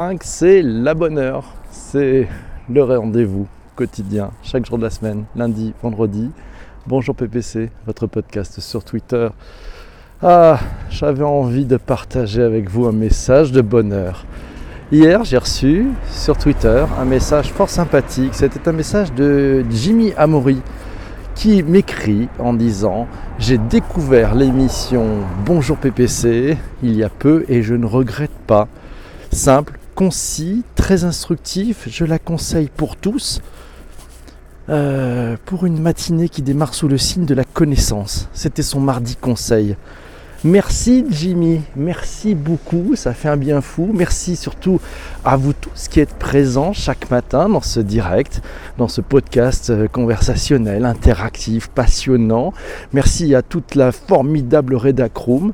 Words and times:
5, 0.00 0.22
c'est 0.24 0.62
la 0.62 0.94
bonne 0.94 1.18
heure. 1.18 1.44
C'est 1.70 2.26
le 2.70 2.82
rendez-vous 2.82 3.46
quotidien, 3.76 4.30
chaque 4.42 4.64
jour 4.64 4.78
de 4.78 4.82
la 4.84 4.88
semaine, 4.88 5.24
lundi, 5.36 5.74
vendredi. 5.82 6.30
Bonjour 6.86 7.14
PPC, 7.14 7.70
votre 7.84 8.06
podcast 8.06 8.60
sur 8.60 8.82
Twitter. 8.82 9.28
Ah, 10.22 10.58
j'avais 10.88 11.22
envie 11.22 11.66
de 11.66 11.76
partager 11.76 12.42
avec 12.42 12.70
vous 12.70 12.86
un 12.86 12.92
message 12.92 13.52
de 13.52 13.60
bonheur. 13.60 14.24
Hier, 14.90 15.22
j'ai 15.24 15.36
reçu 15.36 15.88
sur 16.10 16.38
Twitter 16.38 16.82
un 16.98 17.04
message 17.04 17.52
fort 17.52 17.68
sympathique. 17.68 18.32
C'était 18.32 18.70
un 18.70 18.72
message 18.72 19.12
de 19.12 19.66
Jimmy 19.68 20.14
Amori 20.16 20.62
qui 21.34 21.62
m'écrit 21.62 22.30
en 22.38 22.54
disant 22.54 23.06
J'ai 23.38 23.58
découvert 23.58 24.34
l'émission 24.34 25.18
Bonjour 25.44 25.76
PPC 25.76 26.56
il 26.82 26.96
y 26.96 27.04
a 27.04 27.10
peu 27.10 27.44
et 27.50 27.62
je 27.62 27.74
ne 27.74 27.84
regrette 27.84 28.32
pas. 28.46 28.66
Simple, 29.30 29.79
concis, 30.00 30.62
très 30.76 31.04
instructif, 31.04 31.86
je 31.86 32.06
la 32.06 32.18
conseille 32.18 32.70
pour 32.74 32.96
tous. 32.96 33.42
Euh, 34.70 35.36
pour 35.44 35.66
une 35.66 35.78
matinée 35.78 36.30
qui 36.30 36.40
démarre 36.40 36.72
sous 36.72 36.88
le 36.88 36.96
signe 36.96 37.26
de 37.26 37.34
la 37.34 37.44
connaissance. 37.44 38.26
C'était 38.32 38.62
son 38.62 38.80
mardi 38.80 39.16
conseil. 39.16 39.76
Merci 40.42 41.04
Jimmy, 41.10 41.60
merci 41.76 42.34
beaucoup, 42.34 42.96
ça 42.96 43.12
fait 43.12 43.28
un 43.28 43.36
bien 43.36 43.60
fou. 43.60 43.90
Merci 43.92 44.36
surtout 44.36 44.80
à 45.22 45.36
vous 45.36 45.52
tous 45.52 45.88
qui 45.88 46.00
êtes 46.00 46.14
présents 46.14 46.72
chaque 46.72 47.10
matin 47.10 47.50
dans 47.50 47.60
ce 47.60 47.78
direct, 47.78 48.40
dans 48.78 48.88
ce 48.88 49.02
podcast 49.02 49.68
euh, 49.68 49.86
conversationnel, 49.86 50.86
interactif, 50.86 51.68
passionnant. 51.68 52.54
Merci 52.94 53.34
à 53.34 53.42
toute 53.42 53.74
la 53.74 53.92
formidable 53.92 54.76
Redacroom 54.76 55.52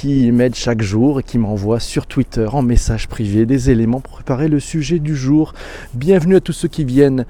qui 0.00 0.30
m'aide 0.30 0.54
chaque 0.54 0.80
jour 0.80 1.18
et 1.18 1.22
qui 1.24 1.38
m'envoie 1.38 1.80
sur 1.80 2.06
Twitter 2.06 2.46
en 2.52 2.62
message 2.62 3.08
privé 3.08 3.46
des 3.46 3.70
éléments 3.70 3.98
pour 3.98 4.12
préparer 4.12 4.46
le 4.46 4.60
sujet 4.60 5.00
du 5.00 5.16
jour. 5.16 5.54
Bienvenue 5.92 6.36
à 6.36 6.40
tous 6.40 6.52
ceux 6.52 6.68
qui 6.68 6.84
viennent 6.84 7.26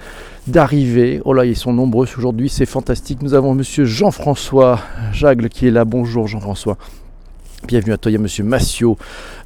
d'arriver. 0.46 1.22
Oh 1.24 1.32
là, 1.32 1.46
ils 1.46 1.56
sont 1.56 1.72
nombreux 1.72 2.06
aujourd'hui, 2.18 2.50
c'est 2.50 2.66
fantastique. 2.66 3.22
Nous 3.22 3.32
avons 3.32 3.54
monsieur 3.54 3.86
Jean-François 3.86 4.82
Jagle 5.14 5.48
qui 5.48 5.66
est 5.66 5.70
là. 5.70 5.86
Bonjour 5.86 6.28
Jean-François. 6.28 6.76
Bienvenue 7.66 7.92
à 7.92 7.96
toi, 7.96 8.10
il 8.10 8.14
y 8.14 8.18
a 8.18 8.20
Monsieur 8.20 8.44
Massio. 8.44 8.96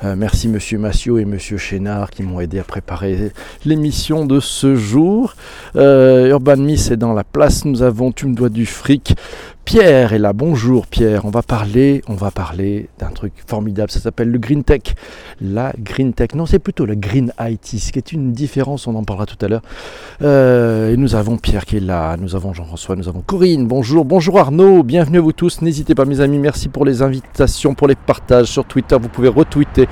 Euh, 0.04 0.16
merci 0.16 0.48
Monsieur 0.48 0.78
Massio 0.78 1.16
et 1.16 1.24
Monsieur 1.24 1.56
Chénard 1.56 2.10
qui 2.10 2.22
m'ont 2.22 2.40
aidé 2.40 2.58
à 2.58 2.62
préparer 2.62 3.32
l'émission 3.64 4.26
de 4.26 4.38
ce 4.38 4.74
jour. 4.74 5.34
Euh, 5.76 6.28
Urban 6.28 6.58
Miss 6.58 6.90
est 6.90 6.98
dans 6.98 7.14
la 7.14 7.24
place. 7.24 7.64
Nous 7.64 7.82
avons 7.82 8.12
Tu 8.12 8.26
me 8.26 8.34
dois 8.34 8.50
du 8.50 8.66
fric. 8.66 9.14
Pierre 9.64 10.12
est 10.12 10.18
là. 10.18 10.32
Bonjour 10.32 10.86
Pierre. 10.86 11.24
On 11.24 11.30
va 11.30 11.42
parler, 11.42 12.02
on 12.08 12.14
va 12.14 12.30
parler 12.30 12.88
d'un 12.98 13.10
truc 13.10 13.32
formidable. 13.46 13.90
Ça 13.90 14.00
s'appelle 14.00 14.30
le 14.30 14.38
Green 14.38 14.64
Tech. 14.64 14.82
La 15.40 15.72
Green 15.78 16.12
Tech. 16.12 16.34
Non, 16.34 16.46
c'est 16.46 16.58
plutôt 16.58 16.84
le 16.84 16.94
Green 16.94 17.32
IT, 17.40 17.78
ce 17.78 17.92
qui 17.92 17.98
est 17.98 18.12
une 18.12 18.32
différence. 18.32 18.86
On 18.86 18.94
en 18.96 19.04
parlera 19.04 19.24
tout 19.24 19.42
à 19.44 19.48
l'heure. 19.48 19.62
Euh, 20.20 20.92
et 20.92 20.96
nous 20.96 21.14
avons 21.14 21.38
Pierre 21.38 21.64
qui 21.64 21.76
est 21.76 21.80
là. 21.80 22.16
Nous 22.16 22.34
avons 22.34 22.52
Jean-François. 22.52 22.96
Nous 22.96 23.08
avons 23.08 23.20
Corinne. 23.20 23.66
Bonjour. 23.66 24.04
Bonjour 24.04 24.38
Arnaud. 24.38 24.82
Bienvenue 24.82 25.18
à 25.18 25.22
vous 25.22 25.32
tous. 25.32 25.62
N'hésitez 25.62 25.94
pas, 25.94 26.04
mes 26.04 26.20
amis. 26.20 26.38
Merci 26.38 26.68
pour 26.68 26.84
les 26.84 27.00
invitations, 27.00 27.74
pour 27.74 27.86
les 27.86 27.94
partages 27.94 28.46
sur 28.46 28.64
Twitter. 28.64 28.96
Vous 29.00 29.08
pouvez 29.08 29.28
retweeter 29.28 29.86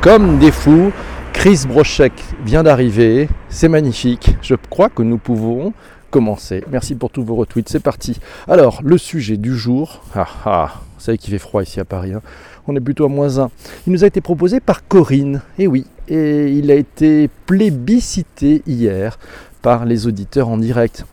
comme 0.00 0.38
des 0.38 0.50
fous. 0.50 0.92
Chris 1.34 1.64
Brochek 1.68 2.12
vient 2.44 2.62
d'arriver. 2.62 3.28
C'est 3.48 3.68
magnifique. 3.68 4.36
Je 4.42 4.54
crois 4.54 4.88
que 4.88 5.02
nous 5.02 5.18
pouvons 5.18 5.72
commencer. 6.10 6.64
Merci 6.70 6.94
pour 6.94 7.10
tous 7.10 7.22
vos 7.22 7.36
retweets, 7.36 7.68
c'est 7.68 7.80
parti. 7.80 8.18
Alors, 8.48 8.80
le 8.82 8.98
sujet 8.98 9.36
du 9.36 9.56
jour, 9.56 10.02
ah 10.14 10.26
ah, 10.44 10.74
vous 10.96 11.04
savez 11.04 11.18
qu'il 11.18 11.30
fait 11.30 11.38
froid 11.38 11.62
ici 11.62 11.80
à 11.80 11.84
Paris, 11.84 12.12
hein. 12.12 12.22
on 12.66 12.76
est 12.76 12.80
plutôt 12.80 13.04
à 13.04 13.08
moins 13.08 13.38
1. 13.38 13.50
Il 13.86 13.92
nous 13.92 14.04
a 14.04 14.06
été 14.06 14.20
proposé 14.20 14.60
par 14.60 14.86
Corinne, 14.86 15.42
et 15.58 15.66
oui, 15.66 15.86
et 16.08 16.52
il 16.52 16.70
a 16.70 16.74
été 16.74 17.30
plébiscité 17.46 18.62
hier 18.66 19.18
par 19.62 19.84
les 19.84 20.06
auditeurs 20.06 20.48
en 20.48 20.58
direct. 20.58 21.04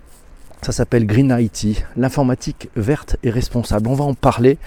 Ça 0.61 0.71
s'appelle 0.71 1.05
Green 1.05 1.35
IT, 1.39 1.85
l'informatique 1.95 2.69
verte 2.75 3.17
et 3.23 3.29
responsable. 3.29 3.87
On 3.87 3.93
va 3.93 4.05
en 4.05 4.15
parler. 4.15 4.57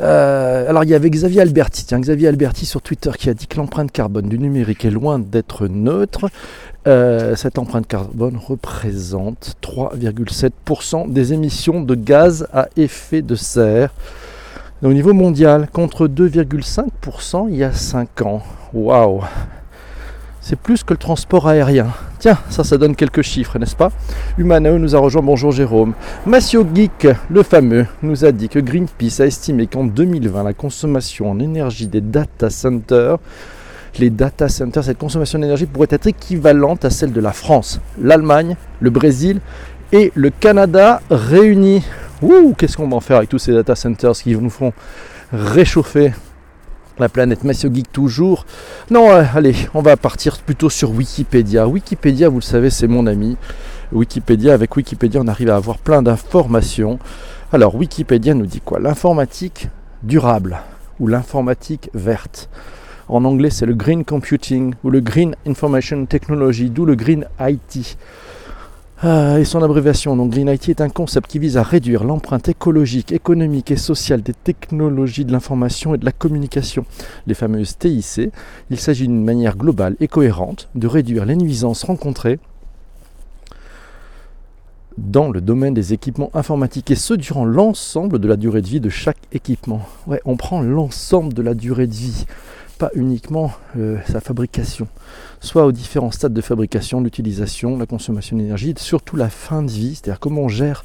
Euh, 0.00 0.68
alors 0.68 0.84
il 0.84 0.90
y 0.90 0.94
avait 0.94 1.10
Xavier 1.10 1.42
Alberti, 1.42 1.86
tiens, 1.86 2.00
Xavier 2.00 2.28
Alberti 2.28 2.66
sur 2.66 2.82
Twitter 2.82 3.10
qui 3.16 3.30
a 3.30 3.34
dit 3.34 3.46
que 3.46 3.56
l'empreinte 3.56 3.92
carbone 3.92 4.28
du 4.28 4.38
numérique 4.38 4.84
est 4.84 4.90
loin 4.90 5.18
d'être 5.18 5.68
neutre. 5.68 6.28
Euh, 6.86 7.36
cette 7.36 7.58
empreinte 7.58 7.86
carbone 7.86 8.36
représente 8.36 9.54
3,7% 9.62 11.10
des 11.10 11.32
émissions 11.32 11.80
de 11.80 11.94
gaz 11.94 12.46
à 12.52 12.68
effet 12.76 13.22
de 13.22 13.34
serre 13.34 13.94
au 14.82 14.92
niveau 14.92 15.14
mondial, 15.14 15.68
contre 15.72 16.08
2,5% 16.08 17.46
il 17.48 17.56
y 17.56 17.64
a 17.64 17.72
5 17.72 18.22
ans. 18.22 18.42
Waouh 18.74 19.22
C'est 20.40 20.58
plus 20.58 20.84
que 20.84 20.92
le 20.92 20.98
transport 20.98 21.48
aérien. 21.48 21.86
Tiens, 22.24 22.38
ça, 22.48 22.64
ça 22.64 22.78
donne 22.78 22.96
quelques 22.96 23.20
chiffres, 23.20 23.58
n'est-ce 23.58 23.76
pas 23.76 23.92
Humano 24.38 24.78
nous 24.78 24.96
a 24.96 24.98
rejoint, 24.98 25.20
bonjour 25.20 25.52
Jérôme. 25.52 25.92
Massio 26.24 26.66
Geek, 26.74 27.06
le 27.28 27.42
fameux, 27.42 27.86
nous 28.02 28.24
a 28.24 28.32
dit 28.32 28.48
que 28.48 28.58
Greenpeace 28.58 29.20
a 29.20 29.26
estimé 29.26 29.66
qu'en 29.66 29.84
2020, 29.84 30.42
la 30.42 30.54
consommation 30.54 31.30
en 31.30 31.38
énergie 31.38 31.86
des 31.86 32.00
data 32.00 32.48
centers 32.48 33.18
les 33.98 34.08
data 34.08 34.48
centers, 34.48 34.84
cette 34.84 34.96
consommation 34.96 35.38
d'énergie 35.38 35.66
pourrait 35.66 35.88
être 35.90 36.06
équivalente 36.06 36.86
à 36.86 36.88
celle 36.88 37.12
de 37.12 37.20
la 37.20 37.34
France, 37.34 37.78
l'Allemagne, 38.00 38.56
le 38.80 38.88
Brésil 38.88 39.40
et 39.92 40.10
le 40.14 40.30
Canada 40.30 41.02
réunis. 41.10 41.84
Ouh, 42.22 42.54
qu'est-ce 42.56 42.78
qu'on 42.78 42.88
va 42.88 42.96
en 42.96 43.00
faire 43.00 43.18
avec 43.18 43.28
tous 43.28 43.38
ces 43.38 43.52
data 43.52 43.76
centers 43.76 44.12
qui 44.12 44.34
nous 44.34 44.48
font 44.48 44.72
réchauffer 45.30 46.14
la 46.98 47.08
planète 47.08 47.44
Massio 47.44 47.72
Geek 47.72 47.92
toujours. 47.92 48.46
Non, 48.90 49.10
euh, 49.10 49.24
allez, 49.34 49.54
on 49.74 49.82
va 49.82 49.96
partir 49.96 50.38
plutôt 50.38 50.70
sur 50.70 50.90
Wikipédia. 50.90 51.66
Wikipédia, 51.66 52.28
vous 52.28 52.38
le 52.38 52.42
savez, 52.42 52.70
c'est 52.70 52.86
mon 52.86 53.06
ami. 53.06 53.36
Wikipédia, 53.92 54.54
avec 54.54 54.76
Wikipédia, 54.76 55.20
on 55.20 55.28
arrive 55.28 55.50
à 55.50 55.56
avoir 55.56 55.78
plein 55.78 56.02
d'informations. 56.02 56.98
Alors, 57.52 57.74
Wikipédia 57.74 58.34
nous 58.34 58.46
dit 58.46 58.60
quoi? 58.60 58.78
L'informatique 58.78 59.68
durable 60.02 60.58
ou 61.00 61.06
l'informatique 61.06 61.90
verte? 61.94 62.48
En 63.08 63.24
anglais, 63.24 63.50
c'est 63.50 63.66
le 63.66 63.74
Green 63.74 64.04
Computing 64.04 64.74
ou 64.82 64.90
le 64.90 65.00
Green 65.00 65.36
Information 65.46 66.06
Technology, 66.06 66.70
d'où 66.70 66.86
le 66.86 66.94
Green 66.94 67.26
IT. 67.38 67.96
Ah, 69.06 69.38
et 69.38 69.44
son 69.44 69.62
abréviation, 69.62 70.16
donc 70.16 70.30
Green 70.30 70.48
IT, 70.48 70.70
est 70.70 70.80
un 70.80 70.88
concept 70.88 71.30
qui 71.30 71.38
vise 71.38 71.58
à 71.58 71.62
réduire 71.62 72.04
l'empreinte 72.04 72.48
écologique, 72.48 73.12
économique 73.12 73.70
et 73.70 73.76
sociale 73.76 74.22
des 74.22 74.32
technologies 74.32 75.26
de 75.26 75.32
l'information 75.32 75.94
et 75.94 75.98
de 75.98 76.06
la 76.06 76.10
communication, 76.10 76.86
les 77.26 77.34
fameuses 77.34 77.76
TIC. 77.76 78.30
Il 78.70 78.78
s'agit 78.78 79.06
d'une 79.06 79.22
manière 79.22 79.58
globale 79.58 79.94
et 80.00 80.08
cohérente 80.08 80.70
de 80.74 80.86
réduire 80.86 81.26
les 81.26 81.36
nuisances 81.36 81.84
rencontrées 81.84 82.38
dans 84.96 85.30
le 85.30 85.42
domaine 85.42 85.74
des 85.74 85.92
équipements 85.92 86.30
informatiques 86.32 86.90
et 86.90 86.96
ce 86.96 87.12
durant 87.12 87.44
l'ensemble 87.44 88.18
de 88.18 88.26
la 88.26 88.36
durée 88.36 88.62
de 88.62 88.68
vie 88.68 88.80
de 88.80 88.88
chaque 88.88 89.20
équipement. 89.32 89.82
Ouais, 90.06 90.22
on 90.24 90.38
prend 90.38 90.62
l'ensemble 90.62 91.34
de 91.34 91.42
la 91.42 91.52
durée 91.52 91.88
de 91.88 91.92
vie 91.92 92.24
pas 92.74 92.90
uniquement 92.94 93.52
euh, 93.78 93.98
sa 94.06 94.20
fabrication, 94.20 94.88
soit 95.40 95.64
aux 95.64 95.72
différents 95.72 96.10
stades 96.10 96.34
de 96.34 96.40
fabrication, 96.40 97.00
l'utilisation, 97.00 97.78
la 97.78 97.86
consommation 97.86 98.36
d'énergie, 98.36 98.74
surtout 98.76 99.16
la 99.16 99.30
fin 99.30 99.62
de 99.62 99.70
vie, 99.70 99.94
c'est-à-dire 99.94 100.20
comment 100.20 100.42
on 100.42 100.48
gère 100.48 100.84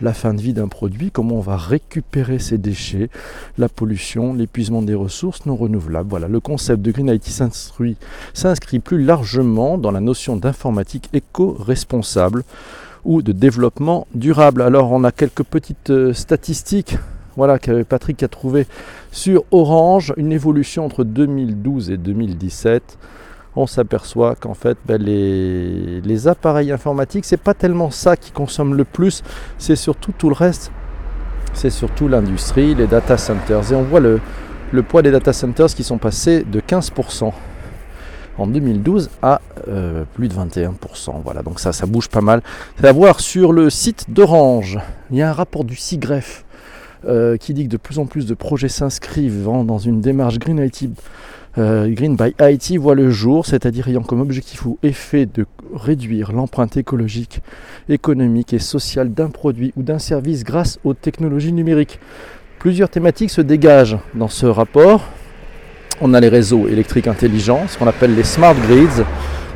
la 0.00 0.12
fin 0.12 0.34
de 0.34 0.40
vie 0.40 0.52
d'un 0.52 0.68
produit, 0.68 1.10
comment 1.10 1.36
on 1.36 1.40
va 1.40 1.56
récupérer 1.56 2.38
ses 2.38 2.58
déchets, 2.58 3.10
la 3.58 3.68
pollution, 3.68 4.34
l'épuisement 4.34 4.82
des 4.82 4.94
ressources 4.94 5.46
non 5.46 5.56
renouvelables. 5.56 6.08
Voilà, 6.08 6.28
le 6.28 6.40
concept 6.40 6.82
de 6.82 6.90
Green 6.90 7.08
IT 7.08 7.24
s'inscrit 8.34 8.78
plus 8.80 9.02
largement 9.02 9.78
dans 9.78 9.90
la 9.90 10.00
notion 10.00 10.36
d'informatique 10.36 11.08
éco-responsable 11.12 12.42
ou 13.04 13.22
de 13.22 13.32
développement 13.32 14.06
durable. 14.14 14.62
Alors 14.62 14.90
on 14.90 15.04
a 15.04 15.12
quelques 15.12 15.44
petites 15.44 15.90
euh, 15.90 16.12
statistiques 16.12 16.96
voilà, 17.36 17.58
que 17.58 17.82
Patrick 17.82 18.22
a 18.22 18.28
trouvé 18.28 18.66
sur 19.10 19.44
Orange, 19.50 20.12
une 20.16 20.32
évolution 20.32 20.84
entre 20.84 21.04
2012 21.04 21.90
et 21.90 21.96
2017. 21.96 22.98
On 23.56 23.66
s'aperçoit 23.66 24.34
qu'en 24.34 24.54
fait, 24.54 24.76
ben, 24.86 25.00
les, 25.00 26.28
appareils 26.28 26.72
informatiques, 26.72 27.24
c'est 27.24 27.36
pas 27.36 27.54
tellement 27.54 27.90
ça 27.90 28.16
qui 28.16 28.32
consomme 28.32 28.74
le 28.74 28.84
plus, 28.84 29.22
c'est 29.58 29.76
surtout 29.76 30.12
tout 30.12 30.28
le 30.28 30.34
reste. 30.34 30.72
C'est 31.52 31.70
surtout 31.70 32.08
l'industrie, 32.08 32.74
les 32.74 32.88
data 32.88 33.16
centers. 33.16 33.72
Et 33.72 33.76
on 33.76 33.82
voit 33.82 34.00
le, 34.00 34.20
poids 34.88 35.02
des 35.02 35.12
data 35.12 35.32
centers 35.32 35.68
qui 35.68 35.84
sont 35.84 35.98
passés 35.98 36.42
de 36.42 36.60
15% 36.60 37.32
en 38.36 38.46
2012 38.48 39.10
à 39.22 39.40
euh, 39.68 40.04
plus 40.14 40.26
de 40.26 40.34
21%. 40.34 41.22
Voilà, 41.22 41.42
donc 41.42 41.60
ça, 41.60 41.72
ça 41.72 41.86
bouge 41.86 42.08
pas 42.08 42.20
mal. 42.20 42.42
C'est 42.80 42.88
à 42.88 42.92
voir 42.92 43.20
sur 43.20 43.52
le 43.52 43.70
site 43.70 44.06
d'Orange. 44.08 44.80
Il 45.12 45.16
y 45.16 45.22
a 45.22 45.30
un 45.30 45.32
rapport 45.32 45.62
du 45.62 45.76
CIGREF 45.76 46.43
euh, 47.06 47.36
qui 47.36 47.54
dit 47.54 47.64
que 47.64 47.70
de 47.70 47.76
plus 47.76 47.98
en 47.98 48.06
plus 48.06 48.26
de 48.26 48.34
projets 48.34 48.68
s'inscrivent 48.68 49.44
dans 49.44 49.78
une 49.78 50.00
démarche 50.00 50.38
Green 50.38 50.58
IT. 50.58 50.90
Euh, 51.56 51.88
Green 51.90 52.16
by 52.16 52.34
IT 52.40 52.78
voit 52.78 52.94
le 52.94 53.10
jour, 53.10 53.46
c'est-à-dire 53.46 53.88
ayant 53.88 54.02
comme 54.02 54.20
objectif 54.20 54.66
ou 54.66 54.78
effet 54.82 55.26
de 55.26 55.46
réduire 55.74 56.32
l'empreinte 56.32 56.76
écologique, 56.76 57.40
économique 57.88 58.52
et 58.52 58.58
sociale 58.58 59.12
d'un 59.12 59.30
produit 59.30 59.72
ou 59.76 59.82
d'un 59.82 59.98
service 59.98 60.42
grâce 60.42 60.78
aux 60.84 60.94
technologies 60.94 61.52
numériques. 61.52 62.00
Plusieurs 62.58 62.88
thématiques 62.88 63.30
se 63.30 63.40
dégagent 63.40 63.98
dans 64.14 64.28
ce 64.28 64.46
rapport. 64.46 65.08
On 66.00 66.12
a 66.12 66.20
les 66.20 66.28
réseaux 66.28 66.66
électriques 66.66 67.06
intelligents, 67.06 67.68
ce 67.68 67.78
qu'on 67.78 67.86
appelle 67.86 68.16
les 68.16 68.24
smart 68.24 68.54
grids, 68.54 69.04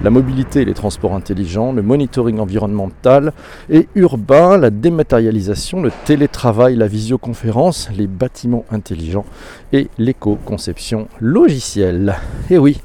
la 0.03 0.11
mobilité 0.11 0.63
et 0.63 0.65
les 0.65 0.75
transports 0.75 1.15
intelligents, 1.15 1.73
le 1.73 1.83
monitoring 1.83 2.39
environnemental 2.39 3.33
et 3.71 3.89
urbain, 3.95 4.57
la 4.57 4.71
dématérialisation, 4.71 5.83
le 5.83 5.91
télétravail, 6.05 6.77
la 6.77 6.87
visioconférence, 6.87 7.89
les 7.97 8.07
bâtiments 8.07 8.65
intelligents 8.71 9.25
et 9.73 9.89
l'éco-conception 9.99 11.09
logicielle. 11.21 12.15
Et 12.51 12.59
oui, 12.59 12.81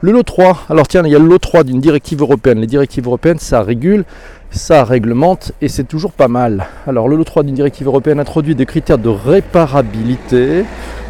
le 0.00 0.12
lot 0.12 0.22
3, 0.22 0.66
alors 0.68 0.86
tiens, 0.86 1.02
il 1.04 1.10
y 1.10 1.16
a 1.16 1.18
le 1.18 1.26
lot 1.26 1.38
3 1.38 1.64
d'une 1.64 1.80
directive 1.80 2.20
européenne. 2.20 2.60
Les 2.60 2.66
directives 2.66 3.06
européennes, 3.06 3.38
ça 3.38 3.62
régule, 3.62 4.04
ça 4.50 4.84
réglemente 4.84 5.52
et 5.60 5.68
c'est 5.68 5.84
toujours 5.84 6.12
pas 6.12 6.28
mal. 6.28 6.66
Alors 6.86 7.08
le 7.08 7.16
lot 7.16 7.24
3 7.24 7.42
d'une 7.42 7.54
directive 7.54 7.86
européenne 7.86 8.20
introduit 8.20 8.54
des 8.54 8.66
critères 8.66 8.98
de 8.98 9.08
réparabilité, 9.08 10.64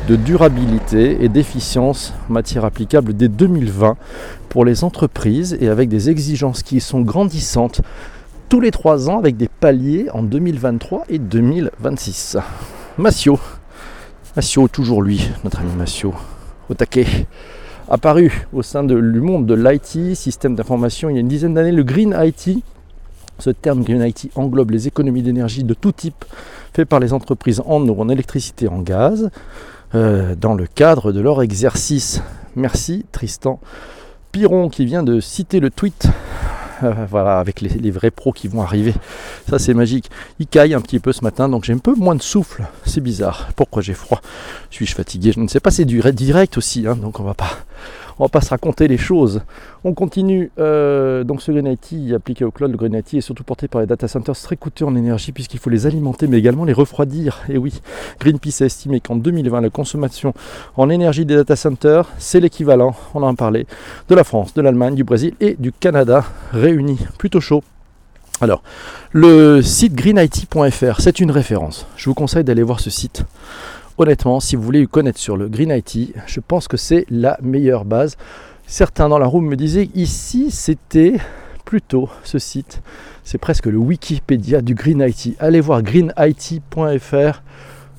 de 0.09 0.17
durabilité 0.17 1.23
et 1.23 1.29
d'efficience 1.29 2.15
en 2.31 2.33
matière 2.33 2.65
applicable 2.65 3.13
dès 3.13 3.29
2020 3.29 3.97
pour 4.49 4.65
les 4.65 4.83
entreprises 4.83 5.59
et 5.61 5.69
avec 5.69 5.91
des 5.91 6.09
exigences 6.09 6.63
qui 6.63 6.81
sont 6.81 7.03
grandissantes 7.03 7.83
tous 8.49 8.61
les 8.61 8.71
trois 8.71 9.11
ans 9.11 9.19
avec 9.19 9.37
des 9.37 9.49
paliers 9.49 10.09
en 10.15 10.23
2023 10.23 11.05
et 11.11 11.19
2026. 11.19 12.39
Massio, 12.97 13.39
Massio, 14.35 14.67
toujours 14.69 15.03
lui, 15.03 15.29
notre 15.45 15.61
ami 15.61 15.73
Massio, 15.77 16.15
au 16.71 16.75
taquet, 16.75 17.07
apparu 17.91 18.47
au 18.55 18.63
sein 18.63 18.85
de, 18.85 18.99
du 18.99 19.21
monde 19.21 19.45
de 19.45 19.55
l'IT, 19.55 20.17
système 20.17 20.55
d'information, 20.55 21.11
il 21.11 21.15
y 21.15 21.17
a 21.19 21.21
une 21.21 21.29
dizaine 21.29 21.53
d'années, 21.53 21.73
le 21.73 21.85
Green 21.85 22.17
IT. 22.19 22.65
Ce 23.39 23.51
terme 23.51 23.85
Green 23.85 24.03
IT 24.03 24.31
englobe 24.37 24.71
les 24.71 24.89
économies 24.89 25.23
d'énergie 25.23 25.65
de 25.65 25.75
tout 25.75 25.93
type 25.93 26.25
faites 26.73 26.89
par 26.89 26.99
les 26.99 27.13
entreprises 27.13 27.63
en 27.67 27.87
eau, 27.87 27.97
en 27.99 28.09
électricité, 28.09 28.69
en 28.69 28.81
gaz, 28.81 29.31
euh, 29.94 30.35
dans 30.35 30.55
le 30.55 30.67
cadre 30.67 31.12
de 31.12 31.20
leur 31.20 31.43
exercice. 31.43 32.23
Merci 32.56 33.06
Tristan 33.12 33.61
Piron 34.32 34.69
qui 34.69 34.85
vient 34.85 35.02
de 35.02 35.20
citer 35.20 35.61
le 35.61 35.70
tweet. 35.70 36.08
Euh, 36.82 37.06
voilà, 37.11 37.38
avec 37.38 37.61
les, 37.61 37.90
vrais 37.90 38.11
pros 38.11 38.32
qui 38.32 38.46
vont 38.49 38.62
arriver. 38.62 38.94
Ça, 39.49 39.58
c'est 39.58 39.75
magique. 39.75 40.11
Il 40.38 40.46
caille 40.46 40.75
un 40.75 40.81
petit 40.81 41.00
peu 41.00 41.12
ce 41.12 41.25
matin, 41.25 41.49
donc 41.49 41.64
j'ai 41.64 41.73
un 41.73 41.79
peu 41.79 41.94
moins 41.94 42.14
de 42.14 42.23
souffle. 42.23 42.67
C'est 42.85 43.00
bizarre. 43.00 43.49
Pourquoi 43.56 43.82
j'ai 43.82 43.94
froid? 43.94 44.20
Suis-je 44.70 44.94
fatigué? 44.94 45.32
Je 45.32 45.40
ne 45.40 45.49
sais 45.49 45.61
pas. 45.61 45.70
C'est 45.70 45.85
du 45.85 46.00
direct 46.12 46.56
aussi, 46.56 46.87
hein, 46.87 46.96
donc 46.96 47.19
on 47.20 47.25
va 47.25 47.35
pas 47.35 47.50
on 48.19 48.25
va 48.25 48.29
pas 48.29 48.41
se 48.41 48.50
raconter 48.50 48.88
les 48.88 48.99
choses. 48.99 49.43
On 49.85 49.94
continue. 49.94 50.50
Euh, 50.59 51.25
donc 51.25 51.43
ce 51.43 51.53
Green 51.53 51.67
IT 51.67 52.12
appliqué 52.15 52.44
au 52.44 52.50
cloud, 52.50 52.70
le 52.70 52.76
Green 52.76 52.94
IT 52.94 53.15
est 53.15 53.20
surtout 53.20 53.44
porté 53.44 53.69
par 53.69 53.81
les 53.81 53.87
data 53.87 54.09
centers 54.09 54.37
très 54.37 54.56
coûteux 54.56 54.85
en 54.85 54.94
énergie 54.97 55.32
puisqu'il 55.32 55.61
faut 55.61 55.70
les 55.70 55.87
alimenter 55.87 56.26
mais 56.26 56.38
également 56.38 56.65
les 56.65 56.73
refroidir. 56.73 57.41
Et 57.49 57.59
oui, 57.59 57.81
Greenpeace 58.20 58.62
a 58.62 58.67
estimé 58.67 59.00
qu'en 59.00 59.17
2020, 59.17 59.61
la 59.61 59.70
consommation 59.70 60.35
en 60.76 60.91
énergie 60.91 61.25
des 61.25 61.37
data 61.37 61.56
centers, 61.56 62.09
c'est 62.19 62.41
l'équivalent, 62.41 62.94
on 63.15 63.23
en 63.23 63.32
a 63.32 63.35
parlé, 63.35 63.67
de 64.09 64.15
la 64.15 64.25
France, 64.25 64.55
de 64.55 64.62
l'Allemagne, 64.62 64.94
du 64.94 65.05
Brésil 65.05 65.35
et 65.41 65.56
du 65.59 65.73
Canada 65.73 66.25
réunis. 66.53 66.99
Plutôt 67.19 67.41
chaud. 67.41 67.62
Alors, 68.41 68.62
le 69.12 69.62
site 69.62 69.94
greenit.fr, 69.94 71.00
c'est 71.00 71.19
une 71.19 71.32
référence. 71.32 71.87
Je 71.97 72.09
vous 72.09 72.14
conseille 72.14 72.44
d'aller 72.44 72.62
voir 72.62 72.79
ce 72.79 72.91
site 72.91 73.25
honnêtement, 73.99 74.41
si 74.41 74.56
vous 74.56 74.62
voulez 74.62 74.87
connaître 74.87 75.19
sur 75.19 75.37
le 75.37 75.49
Green 75.49 75.71
IT, 75.71 76.15
je 76.27 76.41
pense 76.41 76.69
que 76.69 76.77
c'est 76.77 77.05
la 77.11 77.39
meilleure 77.43 77.85
base. 77.85 78.17
Certains 78.67 79.09
dans 79.09 79.19
la 79.19 79.27
room 79.27 79.47
me 79.47 79.56
disaient 79.56 79.91
ici 79.95 80.50
c'était 80.50 81.15
plutôt 81.65 82.09
ce 82.25 82.39
site, 82.39 82.81
c'est 83.25 83.39
presque 83.39 83.67
le 83.67 83.77
Wikipédia 83.77 84.62
du 84.62 84.75
Green 84.75 85.05
IT. 85.06 85.37
Allez 85.39 85.61
voir 85.61 85.83
greenit.fr, 85.83 87.43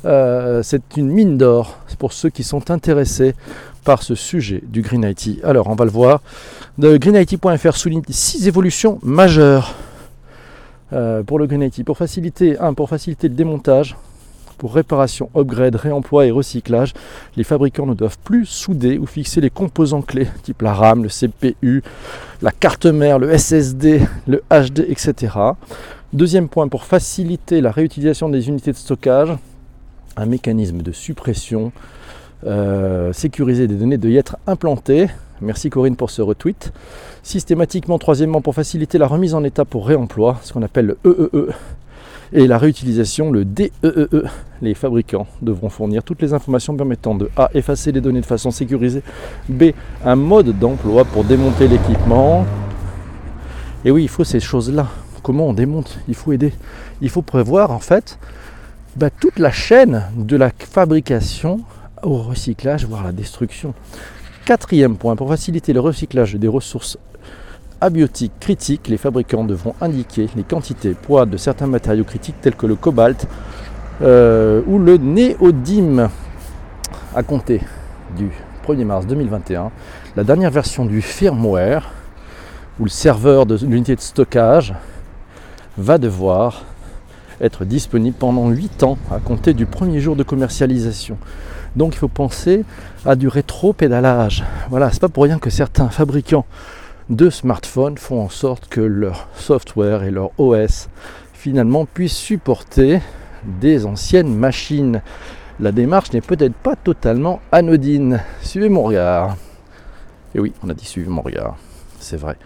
euh, 0.05 0.63
c'est 0.63 0.97
une 0.97 1.09
mine 1.09 1.37
d'or 1.37 1.77
pour 1.99 2.13
ceux 2.13 2.29
qui 2.29 2.43
sont 2.43 2.71
intéressés 2.71 3.35
par 3.83 4.01
ce 4.01 4.15
sujet 4.15 4.63
du 4.65 4.81
Green 4.81 5.03
IT. 5.03 5.43
Alors 5.43 5.67
on 5.67 5.75
va 5.75 5.85
le 5.85 5.91
voir. 5.91 6.21
greenit.fr 6.79 7.75
souligne 7.75 8.01
six 8.09 8.47
évolutions 8.47 8.99
majeures 9.03 9.75
euh, 10.93 11.21
pour 11.23 11.37
le 11.37 11.45
Green 11.45 11.61
IT. 11.61 11.83
Pour 11.83 11.97
faciliter, 11.97 12.57
un, 12.57 12.73
pour 12.73 12.89
faciliter 12.89 13.27
le 13.27 13.35
démontage, 13.35 13.95
pour 14.59 14.75
réparation, 14.75 15.31
upgrade, 15.35 15.75
réemploi 15.75 16.27
et 16.27 16.31
recyclage, 16.31 16.93
les 17.37 17.43
fabricants 17.43 17.87
ne 17.87 17.95
doivent 17.95 18.19
plus 18.23 18.45
souder 18.45 18.99
ou 18.99 19.07
fixer 19.07 19.41
les 19.41 19.49
composants 19.49 20.03
clés, 20.03 20.27
type 20.43 20.61
la 20.61 20.73
RAM, 20.73 21.01
le 21.01 21.09
CPU, 21.09 21.81
la 22.41 22.51
carte 22.51 22.85
mère, 22.85 23.17
le 23.17 23.35
SSD, 23.35 24.01
le 24.27 24.43
HD, 24.51 24.85
etc. 24.87 25.33
Deuxième 26.11 26.49
point, 26.49 26.67
pour 26.67 26.83
faciliter 26.83 27.61
la 27.61 27.71
réutilisation 27.71 28.29
des 28.29 28.49
unités 28.49 28.71
de 28.71 28.77
stockage, 28.77 29.29
un 30.17 30.25
mécanisme 30.25 30.81
de 30.81 30.91
suppression 30.91 31.71
euh, 32.45 33.13
sécurisé 33.13 33.67
des 33.67 33.75
données 33.75 33.97
doit 33.97 34.11
y 34.11 34.17
être 34.17 34.37
implanté. 34.45 35.07
Merci 35.41 35.69
Corinne 35.69 35.95
pour 35.95 36.09
ce 36.09 36.21
retweet. 36.21 36.73
Systématiquement, 37.23 37.97
troisièmement, 37.97 38.41
pour 38.41 38.55
faciliter 38.55 38.97
la 38.97 39.07
remise 39.07 39.33
en 39.33 39.43
état 39.43 39.63
pour 39.63 39.87
réemploi, 39.87 40.39
ce 40.43 40.51
qu'on 40.51 40.63
appelle 40.63 40.85
le 40.87 40.97
EEE, 41.05 41.29
e, 41.33 41.49
et 42.33 42.47
la 42.47 42.57
réutilisation, 42.57 43.31
le 43.31 43.45
DEEE. 43.45 43.71
E 43.83 44.09
e. 44.13 44.25
Les 44.61 44.73
fabricants 44.73 45.27
devront 45.41 45.69
fournir 45.69 46.03
toutes 46.03 46.21
les 46.21 46.33
informations 46.33 46.75
permettant 46.75 47.15
de 47.15 47.29
A. 47.37 47.49
effacer 47.53 47.91
les 47.91 48.01
données 48.01 48.21
de 48.21 48.25
façon 48.25 48.51
sécurisée, 48.51 49.03
B. 49.47 49.71
un 50.03 50.15
mode 50.15 50.57
d'emploi 50.59 51.05
pour 51.05 51.23
démonter 51.23 51.67
l'équipement. 51.67 52.45
Et 53.85 53.91
oui, 53.91 54.03
il 54.03 54.09
faut 54.09 54.25
ces 54.25 54.41
choses-là. 54.41 54.87
Comment 55.23 55.47
on 55.47 55.53
démonte? 55.53 55.99
Il 56.07 56.15
faut 56.15 56.33
aider. 56.33 56.53
Il 57.01 57.09
faut 57.09 57.21
prévoir 57.21 57.71
en 57.71 57.79
fait 57.79 58.19
bah, 58.95 59.09
toute 59.09 59.39
la 59.39 59.51
chaîne 59.51 60.03
de 60.17 60.35
la 60.35 60.51
fabrication 60.57 61.61
au 62.03 62.17
recyclage, 62.17 62.85
voire 62.85 63.03
la 63.03 63.11
destruction. 63.11 63.73
Quatrième 64.45 64.97
point, 64.97 65.15
pour 65.15 65.29
faciliter 65.29 65.73
le 65.73 65.79
recyclage 65.79 66.35
des 66.35 66.47
ressources 66.47 66.97
abiotiques 67.81 68.33
critiques, 68.39 68.87
les 68.87 68.97
fabricants 68.97 69.43
devront 69.43 69.75
indiquer 69.81 70.27
les 70.35 70.43
quantités 70.43 70.93
poids 70.93 71.25
de 71.25 71.37
certains 71.37 71.67
matériaux 71.67 72.03
critiques 72.03 72.39
tels 72.41 72.55
que 72.55 72.65
le 72.65 72.75
cobalt 72.75 73.27
euh, 74.01 74.61
ou 74.67 74.79
le 74.79 74.97
néodyme. 74.97 76.09
À 77.15 77.23
compter 77.23 77.61
du 78.15 78.29
1er 78.67 78.85
mars 78.85 79.07
2021, 79.07 79.71
la 80.15 80.23
dernière 80.23 80.51
version 80.51 80.85
du 80.85 81.01
firmware 81.01 81.91
ou 82.79 82.83
le 82.83 82.89
serveur 82.89 83.45
de 83.45 83.57
l'unité 83.65 83.95
de 83.95 84.01
stockage 84.01 84.73
va 85.77 85.97
devoir 85.97 86.65
être 87.41 87.65
disponible 87.65 88.15
pendant 88.17 88.49
8 88.49 88.83
ans 88.83 88.97
à 89.11 89.19
compter 89.19 89.53
du 89.53 89.65
premier 89.65 89.99
jour 89.99 90.15
de 90.15 90.23
commercialisation. 90.23 91.17
Donc 91.75 91.95
il 91.95 91.97
faut 91.97 92.07
penser 92.07 92.65
à 93.05 93.15
du 93.15 93.27
rétro-pédalage. 93.27 94.43
Voilà, 94.69 94.91
c'est 94.91 95.01
pas 95.01 95.09
pour 95.09 95.23
rien 95.23 95.39
que 95.39 95.49
certains 95.49 95.89
fabricants 95.89 96.45
de 97.09 97.29
smartphones 97.31 97.97
font 97.97 98.21
en 98.21 98.29
sorte 98.29 98.67
que 98.67 98.81
leur 98.81 99.27
software 99.35 100.03
et 100.03 100.11
leur 100.11 100.31
OS 100.39 100.89
finalement 101.33 101.85
puissent 101.85 102.15
supporter 102.15 103.01
des 103.43 103.85
anciennes 103.85 104.35
machines. 104.35 105.01
La 105.59 105.71
démarche 105.71 106.13
n'est 106.13 106.21
peut-être 106.21 106.53
pas 106.53 106.75
totalement 106.75 107.41
anodine. 107.51 108.21
Suivez 108.41 108.69
mon 108.69 108.83
regard. 108.83 109.37
Et 110.35 110.39
oui, 110.39 110.53
on 110.63 110.69
a 110.69 110.73
dit 110.73 110.85
suivez 110.85 111.09
mon 111.09 111.21
regard. 111.21 111.57
C'est 111.99 112.17
vrai. 112.17 112.37